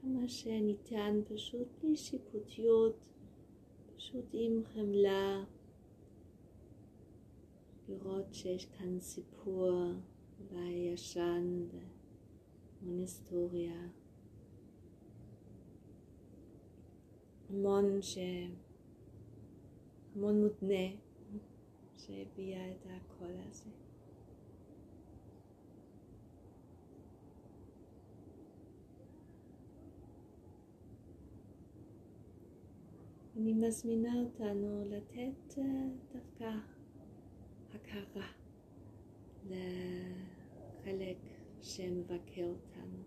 כמה 0.00 0.28
שניתן, 0.28 1.20
פשוט 1.28 1.68
בלי 1.80 1.96
שיפוטיות, 1.96 2.96
פשוט 3.96 4.26
עם 4.32 4.64
חמלה, 4.64 5.44
לראות 7.88 8.34
שיש 8.34 8.66
כאן 8.66 9.00
סיפור. 9.00 9.92
אולי 10.52 10.70
ישן 10.70 11.64
והמון 11.70 12.98
היסטוריה. 12.98 13.88
המון 17.50 18.02
ש... 18.02 18.18
המון 20.14 20.42
מותנה 20.42 20.96
שהביע 21.96 22.70
את 22.70 22.86
הקול 22.86 23.36
הזה. 23.48 23.70
אני 33.36 33.52
מזמינה 33.52 34.20
אותנו 34.20 34.84
לתת 34.90 35.58
דווקא 36.12 36.52
הכרה. 37.74 38.26
לחלק 40.82 41.16
שמבקר 41.62 42.46
אותנו 42.48 43.02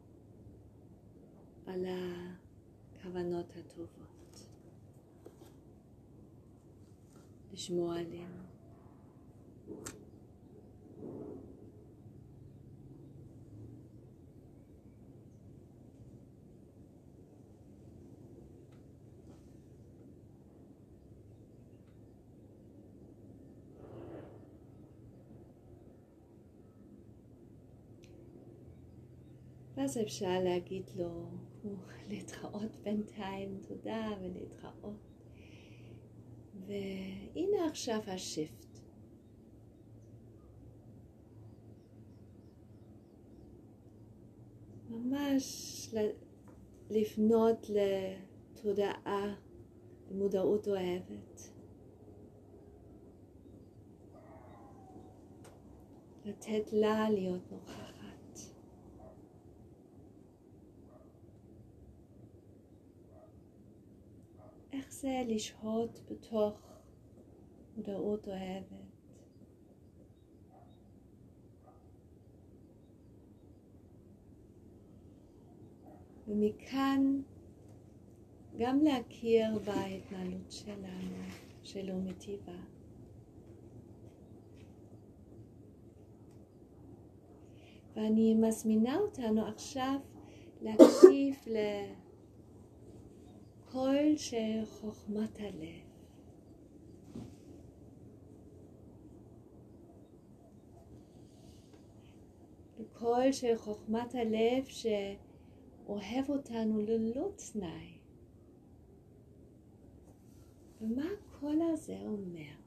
על 1.66 1.86
הכוונות 2.96 3.46
הטובות, 3.56 4.48
לשמוע 7.54 8.00
עלינו. 8.00 8.44
ואז 29.86 29.98
אפשר 29.98 30.40
להגיד 30.44 30.92
לו, 30.96 31.30
להתראות 32.10 32.76
בינתיים, 32.84 33.60
תודה 33.68 34.10
ולהתראות. 34.22 35.12
והנה 36.68 37.66
עכשיו 37.70 38.00
השיפט. 38.08 38.80
ממש 44.90 45.90
לפנות 46.90 47.68
לתודעה, 47.70 49.36
למודעות 50.12 50.68
אוהבת. 50.68 51.52
לתת 56.26 56.74
לה 56.74 57.10
להיות 57.10 57.52
נוכחת. 57.52 57.75
רוצה 65.06 65.24
לשהות 65.34 66.00
בתוך 66.12 66.60
מודעות 67.78 68.28
אוהבת. 68.28 68.66
ומכאן 76.28 77.22
גם 78.58 78.80
להכיר 78.80 79.60
בהתנהלות 79.66 80.52
שלנו, 80.52 81.24
שלא 81.64 81.96
מטיבה. 81.96 82.60
ואני 87.96 88.34
מזמינה 88.34 88.98
אותנו 88.98 89.48
עכשיו 89.48 90.00
להקשיב 90.62 91.36
ל... 91.48 91.58
של 94.18 94.66
חוכמת 94.66 95.40
הלב. 95.40 95.86
לקול 102.80 103.32
של 103.32 103.58
חוכמת 103.58 104.16
הלב 104.16 104.66
שאוהב 104.66 106.30
אותנו 106.30 106.82
ללא 106.82 107.30
תנאי. 107.36 107.98
ומה 110.82 111.06
הקול 111.06 111.62
הזה 111.74 112.00
אומר? 112.06 112.65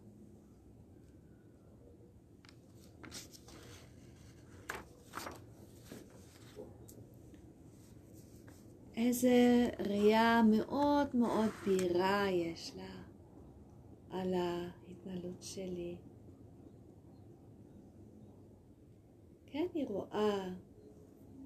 איזה 8.99 9.69
ראייה 9.79 10.43
מאוד 10.51 11.17
מאוד 11.17 11.51
בהירה 11.67 12.31
יש 12.31 12.73
לה 12.77 13.03
על 14.11 14.35
ההתנהלות 14.35 15.43
שלי. 15.43 15.97
כן, 19.47 19.67
היא 19.75 19.87
רואה 19.89 20.51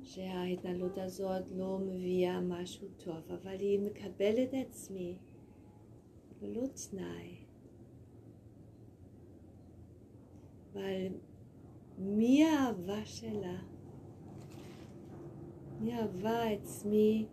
שההתנהלות 0.03 0.99
הזאת 0.99 1.45
לא 1.57 1.79
מביאה 1.79 2.41
משהו 2.41 2.89
טוב, 3.05 3.33
אבל 3.43 3.59
היא 3.59 3.81
מקבלת 3.81 4.49
את 4.49 4.67
עצמי 4.69 5.19
ללא 6.43 6.67
תנאי. 6.67 7.37
אבל 10.73 11.07
מי 11.99 12.45
האהבה 12.45 13.05
שלה? 13.05 13.59
מי 15.81 15.95
אהבה 15.95 16.43
עצמי? 16.43 17.27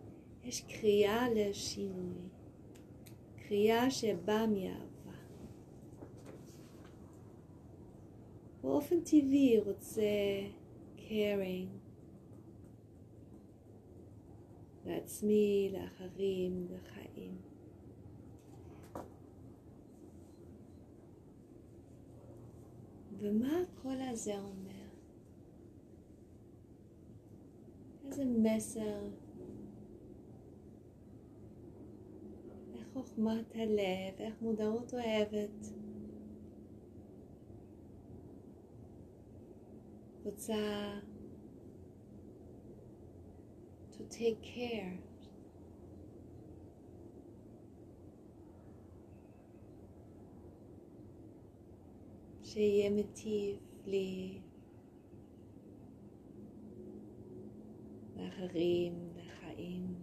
יש 0.44 0.60
קריאה 0.60 1.26
לשינוי, 1.34 2.28
קריאה 3.36 3.90
שבאה 3.90 4.46
מאהבה. 4.46 5.18
באופן 8.62 9.00
טבעי 9.00 9.60
רוצה 9.60 10.02
caring 10.96 11.80
לעצמי, 14.86 15.72
לאחרים, 15.72 16.66
לחיים. 16.70 17.36
ומה 23.18 23.60
הקול 23.60 24.00
הזה 24.00 24.38
אומר? 24.38 24.88
איזה 28.04 28.24
מסר 28.24 29.08
חוכמת 33.00 33.54
הלב, 33.54 34.14
איך 34.18 34.34
מודעות 34.42 34.94
אוהבת. 34.94 35.66
רוצה 40.24 40.54
to 43.92 44.02
take 44.10 44.42
care. 44.42 44.96
שיהיה 52.42 52.90
מטיב 52.90 53.56
לי 53.86 54.40
לאחרים, 58.16 58.94
לחיים. 59.16 59.94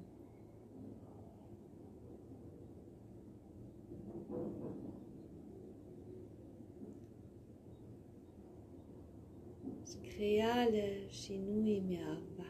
קריאה 10.17 10.65
לשינוי 10.69 11.79
מאהבה. 11.79 12.49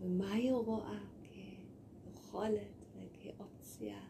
ומה 0.00 0.32
היא 0.32 0.52
רואה 0.52 0.98
כיכולת 1.22 2.84
וכאופציה? 2.96 4.00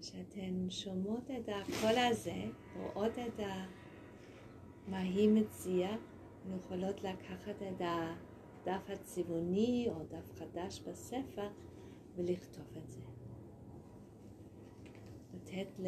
כשאתן 0.00 0.70
שומעות 0.70 1.30
את 1.30 1.48
הקול 1.48 1.98
הזה, 1.98 2.44
רואות 2.76 3.12
את 3.18 3.40
מה 4.88 4.98
היא 4.98 5.28
מציעה, 5.28 5.96
יכולות 6.56 7.02
לקחת 7.02 7.62
את 7.62 7.80
הדף 7.80 8.90
הצבעוני 8.90 9.86
או 9.88 10.04
דף 10.04 10.32
חדש 10.38 10.80
בספר 10.80 11.48
ולכתוב 12.16 12.66
את 12.76 12.90
זה. 12.90 13.15
לתת 15.36 15.80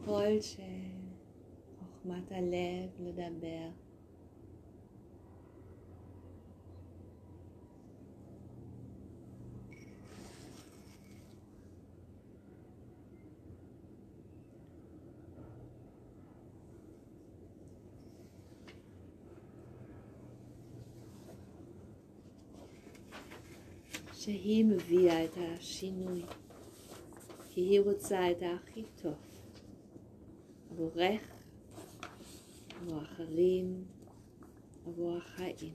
לקול 0.00 0.40
של 0.40 0.62
חוכמת 1.78 2.32
הלב 2.32 2.90
לדבר. 3.00 3.68
שהיא 24.12 24.64
מביאה 24.64 25.24
את 25.24 25.30
השינוי. 25.36 26.22
כי 27.58 27.64
היא 27.64 27.80
רוצה 27.80 28.30
את 28.30 28.42
הכי 28.42 28.82
טוב 29.02 29.14
עבורך, 30.70 31.22
עבור 32.80 33.02
אחרים, 33.02 33.84
עבור 34.86 35.16
החיים. 35.16 35.74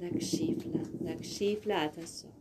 להקשיב 0.00 0.58
לה, 0.74 0.82
להקשיב 1.00 1.58
לה 1.66 1.84
עד 1.84 1.98
הסוף. 1.98 2.37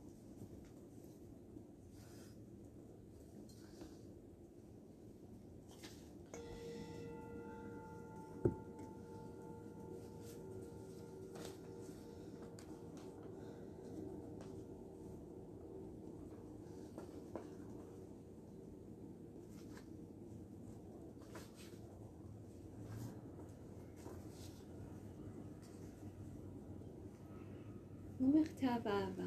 מכתב 28.77 28.87
אהבה. 28.87 29.23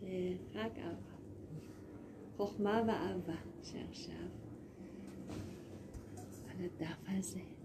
זה 0.00 0.34
רק 0.54 0.78
אהבה. 0.78 1.16
חוכמה 2.36 2.82
ואהבה 2.86 3.36
שעכשיו 3.62 4.28
על 6.48 6.64
הדף 6.64 6.96
הזה. 7.08 7.55